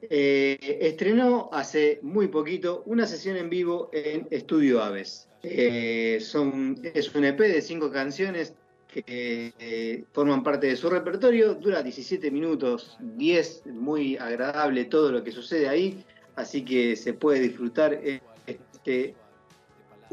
Eh, 0.00 0.56
estrenó 0.80 1.50
hace 1.52 1.98
muy 2.00 2.28
poquito 2.28 2.84
una 2.86 3.06
sesión 3.06 3.36
en 3.36 3.50
vivo 3.50 3.90
en 3.92 4.26
Estudio 4.30 4.82
Aves. 4.82 5.28
Eh, 5.42 6.20
son, 6.22 6.80
es 6.82 7.14
un 7.14 7.26
EP 7.26 7.38
de 7.38 7.60
cinco 7.60 7.90
canciones 7.90 8.54
que 8.88 9.52
eh, 9.58 10.04
forman 10.10 10.42
parte 10.42 10.68
de 10.68 10.76
su 10.76 10.88
repertorio. 10.88 11.52
Dura 11.52 11.82
17 11.82 12.30
minutos, 12.30 12.96
10, 13.00 13.66
muy 13.66 14.16
agradable 14.16 14.86
todo 14.86 15.12
lo 15.12 15.22
que 15.22 15.32
sucede 15.32 15.68
ahí. 15.68 16.02
Así 16.34 16.64
que 16.64 16.96
se 16.96 17.12
puede 17.12 17.40
disfrutar 17.40 18.00
este 18.46 19.14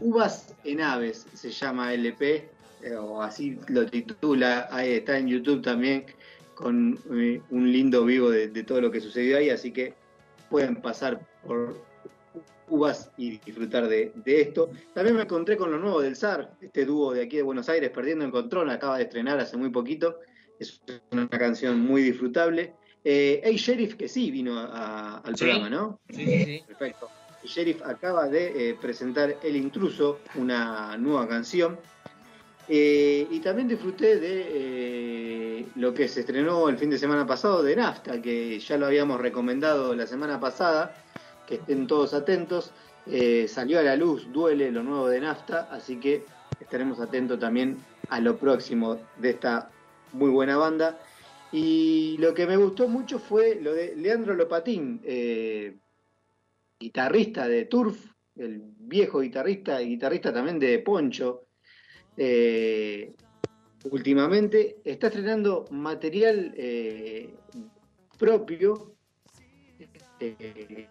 Uvas 0.02 0.54
en 0.64 0.82
Aves, 0.82 1.26
se 1.34 1.52
llama 1.52 1.93
el 1.93 2.06
EP, 2.08 2.22
eh, 2.22 2.95
o 2.99 3.22
así 3.22 3.58
lo 3.68 3.86
titula, 3.86 4.68
ahí 4.72 4.93
está 4.93 5.18
en 5.18 5.28
YouTube 5.28 5.62
también 5.62 6.06
con 6.56 6.97
eh, 7.14 7.39
un 7.52 7.72
lindo 7.72 8.04
vivo 8.04 8.30
de, 8.30 8.47
de 8.47 8.64
todo 8.64 8.82
lo 8.82 8.91
que 8.91 8.99
sucedió 8.99 9.38
ahí, 9.38 9.49
así 9.49 9.72
que 9.72 9.93
pueden 10.49 10.76
pasar 10.82 11.22
por 11.45 11.76
uvas 12.68 13.12
y 13.18 13.38
disfrutar 13.39 13.88
de, 13.88 14.12
de 14.16 14.41
esto. 14.41 14.72
También 14.93 15.16
me 15.16 15.24
encontré 15.24 15.56
con 15.58 15.72
lo 15.72 15.78
nuevo 15.78 16.02
del 16.02 16.16
SAR, 16.16 16.52
este 16.62 16.86
dúo 16.86 17.14
de 17.14 17.24
aquí 17.24 17.38
de 17.38 17.43
Buenos 17.43 17.70
Aires, 17.70 17.89
Perdiendo 17.91 18.26
el 18.26 18.32
Control, 18.32 18.70
acaba 18.70 18.97
de 18.97 19.04
estrenar 19.04 19.39
hace 19.39 19.58
muy 19.58 19.70
poquito, 19.70 20.20
es 20.60 20.82
una 21.12 21.28
canción 21.30 21.80
muy 21.80 22.02
disfrutable. 22.02 22.74
Eh, 23.04 23.41
hey 23.43 23.56
Sheriff, 23.58 23.95
que 23.95 24.08
sí 24.08 24.30
vino 24.32 24.58
a- 24.60 24.66
a- 24.66 25.18
al 25.20 25.36
Sí. 25.36 25.45
programa, 25.45 25.70
¿no? 25.70 25.99
Sí, 26.12 26.26
sí, 26.28 26.45
sí. 26.45 26.64
Perfecto. 26.68 27.10
Sheriff 27.43 27.81
acaba 27.83 28.27
de 28.27 28.69
eh, 28.69 28.77
presentar 28.79 29.37
El 29.43 29.55
Intruso, 29.55 30.19
una 30.35 30.97
nueva 30.97 31.27
canción. 31.27 31.77
Eh, 32.67 33.27
y 33.29 33.39
también 33.39 33.67
disfruté 33.67 34.19
de 34.19 34.45
eh, 34.49 35.65
lo 35.75 35.93
que 35.93 36.07
se 36.07 36.21
estrenó 36.21 36.69
el 36.69 36.77
fin 36.77 36.89
de 36.89 36.97
semana 36.97 37.25
pasado 37.25 37.63
de 37.63 37.75
Nafta, 37.75 38.21
que 38.21 38.59
ya 38.59 38.77
lo 38.77 38.85
habíamos 38.85 39.19
recomendado 39.19 39.95
la 39.95 40.07
semana 40.07 40.39
pasada, 40.39 40.95
que 41.47 41.55
estén 41.55 41.87
todos 41.87 42.13
atentos. 42.13 42.71
Salió 43.47 43.79
a 43.79 43.81
la 43.81 43.95
luz, 43.95 44.31
duele 44.31 44.71
lo 44.71 44.83
nuevo 44.83 45.07
de 45.07 45.19
Nafta, 45.19 45.67
así 45.71 45.99
que 45.99 46.23
estaremos 46.59 46.99
atentos 46.99 47.39
también 47.39 47.77
a 48.09 48.19
lo 48.19 48.37
próximo 48.37 48.99
de 49.17 49.31
esta 49.31 49.71
muy 50.13 50.29
buena 50.29 50.55
banda. 50.55 50.99
Y 51.51 52.15
lo 52.19 52.33
que 52.33 52.45
me 52.45 52.55
gustó 52.55 52.87
mucho 52.87 53.17
fue 53.17 53.55
lo 53.55 53.73
de 53.73 53.95
Leandro 53.95 54.35
Lopatín, 54.35 55.01
guitarrista 56.82 57.47
de 57.47 57.65
Turf, 57.65 58.11
el 58.36 58.59
viejo 58.79 59.19
guitarrista 59.19 59.82
y 59.82 59.89
guitarrista 59.89 60.34
también 60.34 60.57
de 60.57 60.79
Poncho. 60.79 61.43
Eh, 62.17 63.13
últimamente 63.91 64.77
está 64.84 65.07
estrenando 65.07 65.65
material 65.69 66.51
eh, 66.57 67.36
propio. 68.17 68.95
eh, 70.19 70.88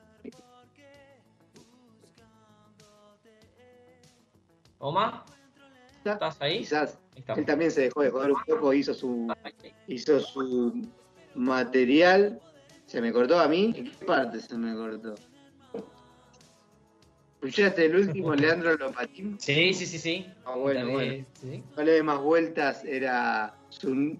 Omar, 4.78 5.24
¿Estás 6.05 6.41
ahí? 6.41 6.61
Quizás 6.61 6.99
él 7.36 7.45
también 7.45 7.70
se 7.70 7.82
dejó 7.82 8.03
de 8.03 8.11
joder 8.11 8.30
un 8.32 8.43
poco, 8.47 8.72
hizo 8.72 8.95
su, 8.95 9.30
Ahí. 9.43 9.74
hizo 9.88 10.18
su 10.20 10.88
material. 11.34 12.41
¿Se 12.86 13.01
me 13.03 13.12
cortó 13.12 13.38
a 13.38 13.47
mí? 13.47 13.72
¿En 13.76 13.84
qué 13.84 14.07
parte 14.07 14.41
se 14.41 14.57
me 14.57 14.74
cortó? 14.74 15.14
¿Escuchaste 17.43 17.86
el 17.86 17.97
último, 17.97 18.34
Leandro 18.34 18.76
Lopatín? 18.76 19.41
Sí, 19.41 19.72
sí, 19.72 19.86
sí, 19.86 19.99
sí. 19.99 20.26
Ah, 20.45 20.57
bueno, 20.57 20.80
Dale, 20.80 20.93
bueno. 20.93 21.26
sí. 21.41 21.62
No 21.74 21.82
le 21.82 21.93
dé 21.93 22.03
más 22.03 22.20
vueltas, 22.20 22.84
era 22.84 23.55
su, 23.70 24.18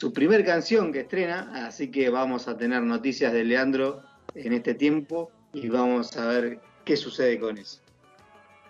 su 0.00 0.12
primer 0.14 0.46
canción 0.46 0.90
que 0.90 1.00
estrena, 1.00 1.66
así 1.66 1.90
que 1.90 2.08
vamos 2.08 2.48
a 2.48 2.56
tener 2.56 2.80
noticias 2.82 3.34
de 3.34 3.44
Leandro 3.44 4.02
en 4.34 4.54
este 4.54 4.72
tiempo 4.72 5.30
y 5.52 5.68
vamos 5.68 6.16
a 6.16 6.26
ver 6.28 6.58
qué 6.86 6.96
sucede 6.96 7.38
con 7.38 7.58
eso. 7.58 7.80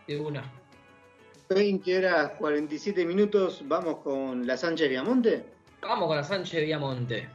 De 0.09 0.19
una. 0.19 0.51
20 1.49 1.99
horas 1.99 2.33
47 2.39 3.05
minutos, 3.07 3.63
vamos 3.67 3.99
con 3.99 4.45
la 4.45 4.57
Sánchez 4.57 4.89
Viamonte. 4.91 5.45
Vamos 5.83 6.09
con 6.09 6.17
la 6.17 6.25
Sánchez 6.25 6.65
Viamonte. 6.65 7.29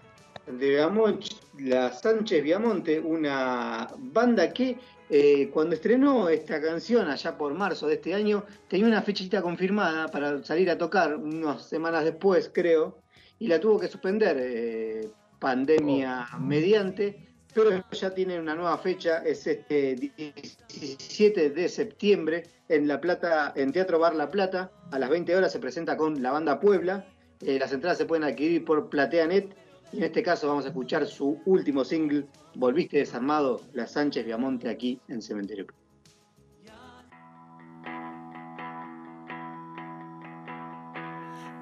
De 0.45 0.69
Viamonte, 0.71 1.27
la 1.59 1.89
Sánchez 1.93 2.43
Viamonte, 2.43 2.99
una 2.99 3.87
banda 3.97 4.51
que 4.51 4.77
eh, 5.09 5.49
cuando 5.53 5.75
estrenó 5.75 6.29
esta 6.29 6.61
canción 6.61 7.09
allá 7.09 7.37
por 7.37 7.53
marzo 7.53 7.87
de 7.87 7.95
este 7.95 8.13
año, 8.13 8.43
tenía 8.67 8.87
una 8.87 9.01
fechita 9.01 9.41
confirmada 9.41 10.07
para 10.07 10.43
salir 10.43 10.69
a 10.69 10.77
tocar 10.77 11.15
unas 11.15 11.63
semanas 11.65 12.03
después, 12.03 12.51
creo, 12.53 12.99
y 13.39 13.47
la 13.47 13.59
tuvo 13.59 13.79
que 13.79 13.87
suspender, 13.87 14.37
eh, 14.39 15.09
pandemia 15.39 16.27
mediante, 16.39 17.27
pero 17.53 17.83
ya 17.91 18.13
tiene 18.13 18.39
una 18.39 18.55
nueva 18.55 18.77
fecha, 18.77 19.19
es 19.19 19.45
este 19.45 19.95
17 19.95 21.49
de 21.49 21.69
septiembre 21.69 22.43
en 22.69 22.87
La 22.87 22.99
Plata, 22.99 23.53
en 23.55 23.71
Teatro 23.71 23.99
Bar 23.99 24.15
La 24.15 24.31
Plata, 24.31 24.71
a 24.91 24.97
las 24.97 25.09
20 25.09 25.35
horas 25.35 25.51
se 25.51 25.59
presenta 25.59 25.97
con 25.97 26.23
la 26.23 26.31
banda 26.31 26.59
Puebla, 26.59 27.05
Eh, 27.45 27.59
las 27.59 27.73
entradas 27.73 27.97
se 27.97 28.05
pueden 28.05 28.23
adquirir 28.23 28.63
por 28.63 28.89
PlateaNet 28.89 29.53
y 29.93 29.97
en 29.97 30.03
este 30.03 30.23
caso 30.23 30.47
vamos 30.47 30.65
a 30.65 30.69
escuchar 30.69 31.05
su 31.05 31.39
último 31.45 31.83
single, 31.83 32.25
Volviste 32.55 32.97
desarmado, 32.97 33.61
La 33.73 33.87
Sánchez 33.87 34.25
Viamonte 34.25 34.69
aquí 34.69 34.99
en 35.07 35.21
Cementerio. 35.21 35.65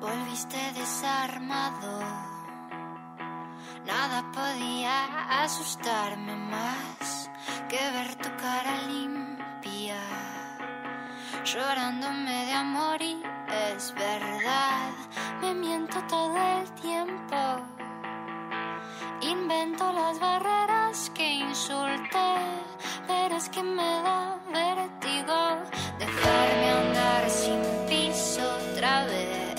Volviste 0.01 0.57
desarmado. 0.75 1.99
Nada 3.85 4.31
podía 4.31 5.43
asustarme 5.43 6.35
más 6.35 7.29
que 7.69 7.77
ver 7.77 8.15
tu 8.15 8.29
cara 8.37 8.87
limpia, 8.87 9.97
llorándome 11.45 12.45
de 12.45 12.53
amor 12.53 13.01
y 13.01 13.21
es 13.75 13.93
verdad, 13.95 14.91
me 15.41 15.53
miento 15.53 15.97
todo 16.07 16.37
el 16.37 16.71
tiempo. 16.73 17.70
Invento 19.21 19.91
las 19.91 20.19
barreras 20.19 21.11
que 21.13 21.33
insulté, 21.35 22.35
pero 23.07 23.35
es 23.35 23.49
que 23.49 23.61
me 23.61 24.01
da 24.01 24.39
vértigo 24.51 25.39
dejarme 25.99 26.69
andar 26.69 27.29
sin 27.29 27.61
piso 27.87 28.41
otra 28.71 29.05
vez. 29.05 29.50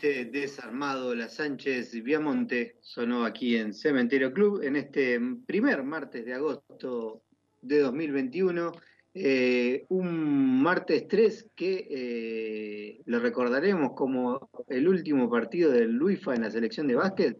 Desarmado, 0.00 1.14
la 1.14 1.28
Sánchez 1.28 1.92
Viamonte 2.02 2.76
sonó 2.80 3.24
aquí 3.24 3.56
en 3.56 3.74
Cementerio 3.74 4.32
Club 4.32 4.62
en 4.62 4.76
este 4.76 5.20
primer 5.44 5.82
martes 5.82 6.24
de 6.24 6.34
agosto 6.34 7.22
de 7.60 7.80
2021. 7.80 8.72
Eh, 9.14 9.86
un 9.88 10.62
martes 10.62 11.08
3 11.08 11.50
que 11.56 11.88
eh, 11.90 13.02
lo 13.06 13.18
recordaremos 13.18 13.92
como 13.94 14.48
el 14.68 14.86
último 14.86 15.28
partido 15.28 15.72
del 15.72 15.90
Luifa 15.90 16.34
en 16.34 16.42
la 16.42 16.50
selección 16.50 16.86
de 16.86 16.94
básquet. 16.94 17.38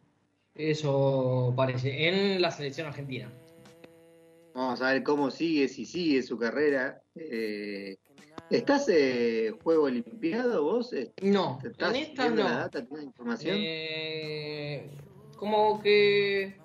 Eso 0.57 1.55
parece, 1.57 2.09
en 2.09 2.43
la 2.43 2.51
selección 2.51 2.89
argentina. 2.89 3.31
Vamos 4.53 4.83
a 4.83 4.93
ver 4.93 5.05
cómo 5.05 5.31
sigue, 5.31 5.69
si 5.69 5.87
sigue 5.87 6.23
su 6.25 6.37
carrera. 6.37 7.01
Eh, 7.15 7.99
¿Estás 8.51 8.89
eh, 8.89 9.53
juego 9.63 9.85
olimpiado 9.85 10.63
vos? 10.63 10.95
No, 11.23 11.59
¿Estás 11.65 11.95
en 11.95 11.97
esta 11.97 12.29
no. 12.29 12.45
la 12.45 12.51
data? 12.59 12.85
¿Tienes 12.85 13.07
información? 13.07 13.57
Eh, 13.61 14.89
como 15.37 15.81
que 15.83 16.57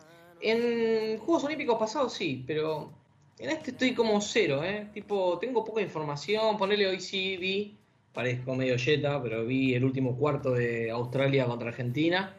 en 0.41 1.17
Juegos 1.19 1.43
Olímpicos 1.43 1.77
pasados 1.77 2.13
sí, 2.13 2.43
pero 2.47 2.91
en 3.39 3.49
este 3.49 3.71
estoy 3.71 3.93
como 3.93 4.19
cero, 4.21 4.63
¿eh? 4.63 4.89
Tipo, 4.93 5.37
tengo 5.39 5.63
poca 5.63 5.81
información. 5.81 6.57
Ponele 6.57 6.87
hoy 6.87 6.99
sí 6.99 7.37
vi, 7.37 7.77
parezco 8.13 8.55
medio 8.55 8.75
yeta, 8.77 9.21
pero 9.21 9.45
vi 9.45 9.73
el 9.73 9.83
último 9.83 10.17
cuarto 10.17 10.51
de 10.51 10.91
Australia 10.91 11.45
contra 11.45 11.69
Argentina. 11.69 12.35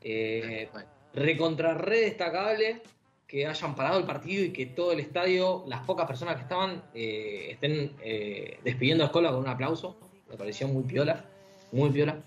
Eh, 0.00 0.68
recontra 1.14 1.74
re 1.74 2.00
destacable 2.00 2.82
que 3.28 3.46
hayan 3.46 3.74
parado 3.76 3.98
el 3.98 4.06
partido 4.06 4.42
y 4.42 4.52
que 4.52 4.64
todo 4.66 4.92
el 4.92 5.00
estadio, 5.00 5.62
las 5.68 5.84
pocas 5.84 6.06
personas 6.06 6.36
que 6.36 6.42
estaban, 6.42 6.82
eh, 6.94 7.48
estén 7.50 7.94
eh, 8.02 8.58
despidiendo 8.64 9.04
a 9.04 9.08
Escola 9.08 9.30
con 9.30 9.40
un 9.40 9.48
aplauso. 9.48 9.98
Me 10.30 10.36
pareció 10.36 10.66
muy 10.66 10.82
piola, 10.84 11.26
muy 11.70 11.90
piola. 11.90 12.22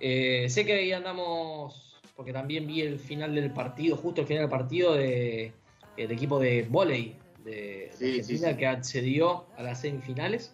Eh, 0.00 0.48
sé 0.50 0.66
que 0.66 0.72
ahí 0.72 0.92
andamos, 0.92 2.00
porque 2.16 2.32
también 2.32 2.66
vi 2.66 2.80
el 2.80 2.98
final 2.98 3.36
del 3.36 3.52
partido, 3.52 3.96
justo 3.96 4.22
el 4.22 4.26
final 4.26 4.42
del 4.42 4.50
partido 4.50 4.94
de 4.94 5.52
el 5.96 6.10
equipo 6.10 6.40
de 6.40 6.66
volei 6.68 7.16
de, 7.44 7.90
Sí, 7.92 8.06
Argentina 8.06 8.48
sí, 8.48 8.52
sí. 8.52 8.56
que 8.56 8.66
accedió 8.66 9.46
a 9.56 9.62
las 9.62 9.80
semifinales. 9.80 10.52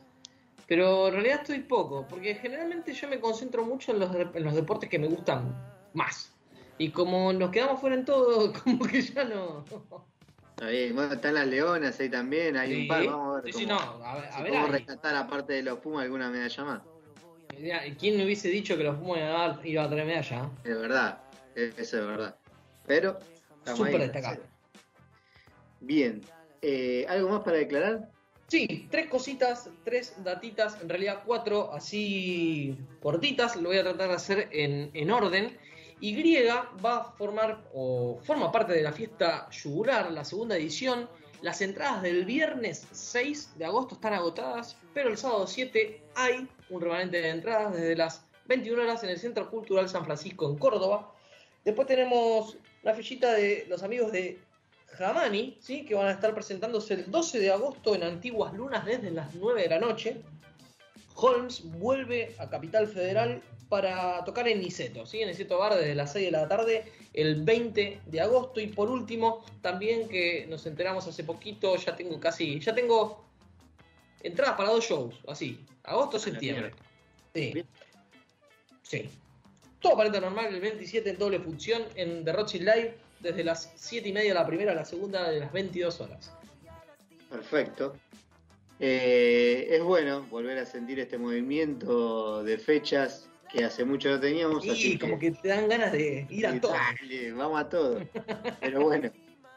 Pero 0.67 1.09
en 1.09 1.15
realidad 1.15 1.41
estoy 1.41 1.61
poco, 1.61 2.07
porque 2.07 2.35
generalmente 2.35 2.93
yo 2.93 3.09
me 3.09 3.19
concentro 3.21 3.65
mucho 3.65 3.93
en 3.93 4.01
los, 4.01 4.15
en 4.15 4.45
los 4.45 4.55
deportes 4.55 4.91
que 4.91 4.99
me 4.99 5.07
gustan 5.07 5.57
más. 5.95 6.38
Y 6.79 6.91
como 6.91 7.33
nos 7.33 7.51
quedamos 7.51 7.81
fuera 7.81 7.97
en 7.97 8.05
todo, 8.05 8.53
como 8.65 8.85
que 8.87 9.03
ya 9.03 9.25
no. 9.25 9.65
está 10.53 10.69
bien. 10.69 10.95
Bueno, 10.95 11.15
están 11.15 11.35
las 11.35 11.47
leonas 11.47 11.99
ahí 11.99 12.09
también, 12.09 12.57
hay 12.57 12.73
Sí, 12.73 12.83
un 12.83 12.89
par, 12.89 13.05
vamos 13.07 13.37
a 13.37 13.41
ver 13.43 13.53
sí, 13.53 13.67
cómo, 13.67 13.75
no, 13.75 14.05
a 14.05 14.15
ver, 14.15 14.25
a 14.27 14.31
si 14.37 14.43
ver 14.43 14.49
podemos 14.49 14.67
ahí. 14.67 14.73
rescatar 14.73 15.17
aparte 15.17 15.53
de 15.55 15.63
los 15.63 15.79
Pumas 15.81 16.05
alguna 16.05 16.31
medalla 16.31 16.65
más. 16.65 16.83
¿Quién 17.99 18.17
me 18.17 18.25
hubiese 18.25 18.49
dicho 18.49 18.77
que 18.77 18.85
los 18.85 18.97
Pumas 18.97 19.19
iban 19.65 19.87
a 19.87 19.89
traer 19.91 20.07
medalla? 20.07 20.49
Es 20.63 20.79
verdad, 20.79 21.19
e- 21.57 21.73
eso 21.77 22.01
es 22.01 22.07
verdad. 22.07 22.37
Pero 22.87 23.19
estamos 23.59 23.79
Súper 23.79 23.95
ahí. 23.95 24.01
destacable. 24.07 24.43
Bien, 25.81 26.21
eh, 26.63 27.07
¿algo 27.09 27.29
más 27.31 27.41
para 27.43 27.57
declarar? 27.57 28.09
Sí, 28.49 28.89
tres 28.91 29.09
cositas, 29.09 29.69
tres 29.85 30.15
datitas, 30.25 30.81
en 30.81 30.89
realidad 30.89 31.23
cuatro 31.27 31.73
así 31.73 32.79
cortitas, 33.03 33.57
lo 33.57 33.69
voy 33.69 33.79
a 33.79 33.83
tratar 33.83 34.09
de 34.09 34.15
hacer 34.15 34.49
en, 34.53 34.91
en 34.95 35.11
orden. 35.11 35.57
Y 36.01 36.43
va 36.85 36.97
a 36.97 37.05
formar 37.13 37.59
o 37.75 38.21
forma 38.23 38.53
parte 38.53 38.73
de 38.73 38.83
la 38.83 38.93
fiesta 38.93 39.49
yugular, 39.51 40.11
la 40.13 40.25
segunda 40.25 40.57
edición. 40.57 41.09
Las 41.43 41.61
entradas 41.61 42.03
del 42.03 42.25
viernes 42.25 42.87
6 42.91 43.59
de 43.59 43.65
agosto 43.65 43.95
están 43.95 44.13
agotadas, 44.13 44.77
pero 44.93 45.09
el 45.09 45.17
sábado 45.17 45.47
7 45.47 46.03
hay 46.17 46.49
un 46.71 46.81
remanente 46.81 47.21
de 47.21 47.29
entradas 47.29 47.75
desde 47.75 47.97
las 47.97 48.25
21 48.47 48.83
horas 48.83 49.05
en 49.05 49.11
el 49.11 49.19
Centro 49.19 49.49
Cultural 49.51 49.89
San 49.89 50.05
Francisco 50.05 50.49
en 50.49 50.57
Córdoba. 50.57 51.13
Después 51.65 51.87
tenemos 51.87 52.57
la 52.83 52.95
fichita 52.95 53.35
de 53.35 53.67
los 53.69 53.83
amigos 53.83 54.11
de 54.11 54.39
Jamani, 54.87 55.59
¿sí? 55.61 55.85
que 55.85 55.95
van 55.95 56.07
a 56.07 56.13
estar 56.13 56.35
presentándose 56.35 56.95
el 56.95 57.11
12 57.11 57.41
de 57.41 57.53
agosto 57.53 57.95
en 57.95 58.03
Antiguas 58.03 58.53
Lunas 58.55 58.85
desde 58.85 59.11
las 59.11 59.35
9 59.35 59.63
de 59.63 59.69
la 59.69 59.79
noche. 59.79 60.23
Holmes 61.15 61.63
vuelve 61.79 62.35
a 62.39 62.49
Capital 62.49 62.87
Federal 62.89 63.43
para 63.69 64.25
tocar 64.25 64.49
en 64.49 64.61
Niceto, 64.61 65.05
¿sí? 65.07 65.21
en 65.21 65.29
Niceto 65.29 65.59
Bar 65.59 65.75
desde 65.77 65.95
las 65.95 66.13
6 66.13 66.27
de 66.27 66.31
la 66.31 66.49
tarde 66.49 66.85
el 67.13 67.43
20 67.43 68.01
de 68.07 68.21
agosto. 68.21 68.61
Y 68.61 68.69
por 68.69 68.91
último, 68.91 69.45
también 69.61 70.09
que 70.09 70.47
nos 70.49 70.67
enteramos 70.67 71.07
hace 71.07 71.25
poquito, 71.25 71.77
ya 71.77 71.95
tengo 71.95 72.19
casi, 72.19 72.59
ya 72.61 72.75
tengo 72.75 73.25
entradas 74.23 74.57
para 74.57 74.71
dos 74.71 74.85
shows, 74.85 75.15
así, 75.29 75.65
agosto-septiembre. 75.85 76.73
Sí. 77.35 77.53
Bien. 77.53 77.67
Sí. 78.83 79.11
Todo 79.81 79.93
aparenta 79.93 80.21
normal 80.21 80.55
el 80.55 80.61
27 80.61 81.11
en 81.11 81.19
doble 81.19 81.39
función 81.39 81.83
en 81.95 82.25
The 82.25 82.33
Rothschild 82.33 82.65
Live 82.65 82.95
desde 83.21 83.45
las 83.45 83.73
7 83.77 84.09
y 84.09 84.13
media 84.13 84.35
la 84.35 84.47
primera 84.47 84.73
a 84.73 84.75
la 84.75 84.85
segunda 84.85 85.31
de 85.31 85.41
las 85.41 85.53
22 85.53 86.01
horas. 86.01 86.33
Perfecto. 87.31 87.97
Eh, 88.81 89.67
es 89.71 89.83
bueno 89.83 90.23
volver 90.31 90.59
a 90.59 90.67
sentir 90.67 91.01
este 91.01 91.19
movimiento 91.19 92.43
de 92.45 92.59
fechas 92.59 93.28
que 93.53 93.65
hace 93.65 93.85
mucho 93.85 94.11
no 94.11 94.21
teníamos. 94.21 94.65
Y 94.65 94.71
así 94.71 94.99
como 94.99 95.19
que 95.19 95.33
te 95.33 95.49
dan 95.49 95.69
ganas 95.69 95.93
de 95.93 96.27
ir 96.29 96.47
a 96.47 96.53
Sí, 96.53 96.61
todo. 96.61 96.73
dale, 96.73 97.33
vamos 97.33 97.61
a 97.61 97.69
todo. 97.69 98.01
Pero 98.61 98.81
bueno, 98.83 99.11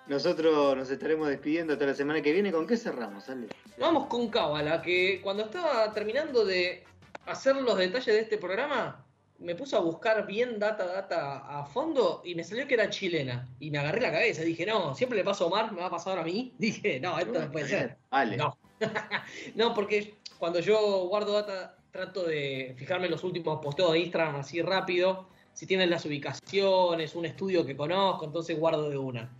nosotros 0.08 0.76
nos 0.78 0.89
estaremos 0.89 1.28
despidiendo 1.30 1.74
hasta 1.74 1.86
la 1.86 1.94
semana 1.96 2.22
que 2.22 2.32
viene. 2.32 2.52
¿Con 2.52 2.68
qué 2.68 2.78
cerramos, 2.78 3.30
Ale? 3.30 3.48
Vamos 3.78 4.08
con 4.08 4.30
Cábala, 4.30 4.82
que 4.82 5.22
cuando 5.22 5.44
estaba 5.44 5.94
terminando 5.94 6.46
de 6.46 6.84
hacer 7.26 7.56
los 7.56 7.78
detalles 7.78 8.06
de 8.08 8.20
este 8.20 8.38
programa, 8.38 9.06
me 9.39 9.56
puse 9.56 9.76
a 9.76 9.80
buscar 9.80 10.26
bien 10.28 10.60
data, 10.60 10.86
data 10.86 11.38
a 11.60 11.66
fondo 11.66 12.22
y 12.24 12.36
me 12.36 12.44
salió 12.44 12.68
que 12.68 12.76
era 12.76 12.89
chilena. 12.89 13.48
Y 13.60 13.72
me 13.72 13.80
agarré 13.80 14.02
la 14.02 14.12
cabeza, 14.12 14.44
dije, 14.44 14.66
no, 14.66 14.94
siempre 14.96 15.18
le 15.18 15.24
paso 15.24 15.46
a 15.46 15.48
Omar, 15.48 15.72
me 15.72 15.82
va 15.82 15.88
a 15.88 15.92
pasar 15.92 16.18
a 16.20 16.24
mí. 16.24 16.54
Dije, 16.60 17.00
no, 17.00 17.18
esto 17.18 17.39
no 17.39 17.52
puede 17.52 17.68
ser. 17.68 17.98
Vale. 18.10 18.38
No. 18.38 18.58
no, 19.56 19.74
porque 19.74 20.16
cuando 20.38 20.60
yo 20.60 21.08
guardo 21.08 21.34
data, 21.34 21.76
trato 21.92 22.24
de 22.24 22.74
fijarme 22.78 23.06
en 23.06 23.12
los 23.12 23.24
últimos 23.24 23.62
posteos 23.62 23.94
de 23.94 24.00
Instagram 24.00 24.38
así 24.38 24.62
rápido. 24.62 25.28
Si 25.54 25.68
tienen 25.68 25.89
las 25.89 26.06
ubicaciones, 26.06 27.16
un 27.16 27.26
estudio 27.26 27.66
que 27.66 27.76
conozco, 27.76 28.26
entonces 28.26 28.58
guardo 28.58 28.89
de 28.89 28.98
una. 28.98 29.36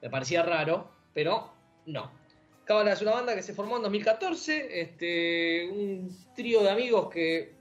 Me 0.00 0.08
parecía 0.08 0.42
raro, 0.42 0.90
pero 1.12 1.50
no. 1.86 2.10
Cábala 2.64 2.92
es 2.92 3.02
una 3.02 3.12
banda 3.12 3.34
que 3.34 3.42
se 3.42 3.52
formó 3.52 3.76
en 3.76 3.82
2014, 3.82 4.80
este, 4.80 5.68
un 5.68 6.16
trío 6.36 6.62
de 6.62 6.70
amigos 6.70 7.10
que 7.10 7.56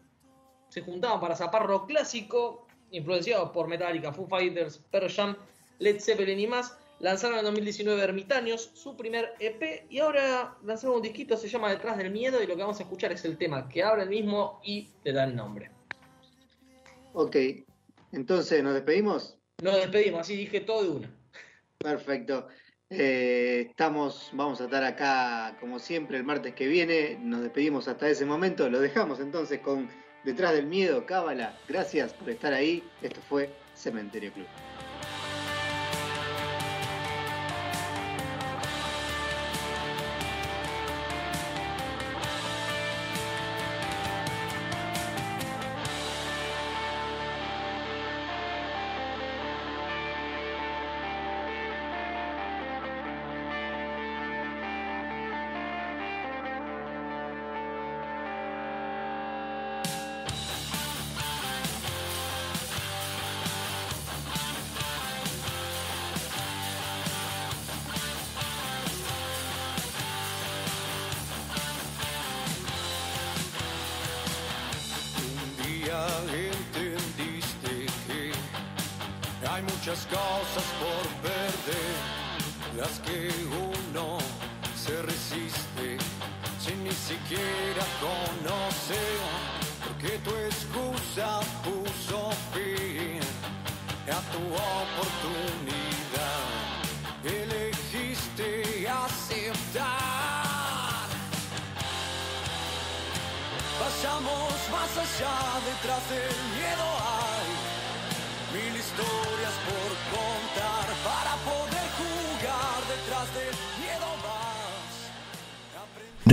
se 0.69 0.81
juntaban 0.81 1.19
para 1.19 1.35
zapar 1.35 1.65
rock 1.65 1.87
clásico, 1.87 2.67
influenciados 2.91 3.49
por 3.49 3.67
Metallica, 3.67 4.13
Foo 4.13 4.27
Fighters, 4.27 4.77
Pearl 4.91 5.09
Jam, 5.09 5.35
Led 5.79 5.99
Zeppelin 5.99 6.39
y 6.39 6.47
más. 6.47 6.77
Lanzaron 6.99 7.39
en 7.39 7.45
2019 7.45 8.03
Ermitaños, 8.03 8.71
su 8.73 8.97
primer 8.97 9.33
EP, 9.39 9.85
y 9.89 9.99
ahora 9.99 10.57
lanzaron 10.63 10.97
un 10.97 11.01
disquito, 11.01 11.37
se 11.37 11.47
llama 11.47 11.69
Detrás 11.69 11.97
del 11.97 12.11
Miedo, 12.11 12.43
y 12.43 12.47
lo 12.47 12.55
que 12.55 12.61
vamos 12.61 12.79
a 12.79 12.83
escuchar 12.83 13.13
es 13.13 13.23
el 13.23 13.37
tema 13.37 13.69
que 13.69 13.83
abre 13.83 14.03
el 14.03 14.09
mismo 14.09 14.59
y 14.63 14.89
le 15.03 15.13
da 15.13 15.23
el 15.23 15.35
nombre. 15.35 15.71
Ok, 17.13 17.37
entonces 18.11 18.61
nos 18.63 18.73
despedimos. 18.73 19.37
Nos 19.63 19.75
despedimos, 19.75 20.21
así 20.21 20.35
dije 20.35 20.59
todo 20.61 20.83
de 20.83 20.89
una. 20.89 21.15
Perfecto. 21.77 22.47
Eh, 22.89 23.67
estamos, 23.69 24.31
vamos 24.33 24.59
a 24.59 24.65
estar 24.65 24.83
acá 24.83 25.55
como 25.59 25.79
siempre 25.79 26.17
el 26.17 26.23
martes 26.23 26.53
que 26.53 26.67
viene. 26.67 27.17
Nos 27.21 27.41
despedimos 27.41 27.87
hasta 27.87 28.09
ese 28.09 28.25
momento. 28.25 28.69
Lo 28.69 28.79
dejamos 28.79 29.19
entonces 29.19 29.59
con 29.59 29.89
Detrás 30.25 30.53
del 30.53 30.65
Miedo, 30.65 31.05
Cábala. 31.05 31.57
Gracias 31.67 32.13
por 32.13 32.29
estar 32.29 32.53
ahí. 32.53 32.83
Esto 33.01 33.21
fue 33.29 33.49
Cementerio 33.75 34.33
Club. 34.33 34.47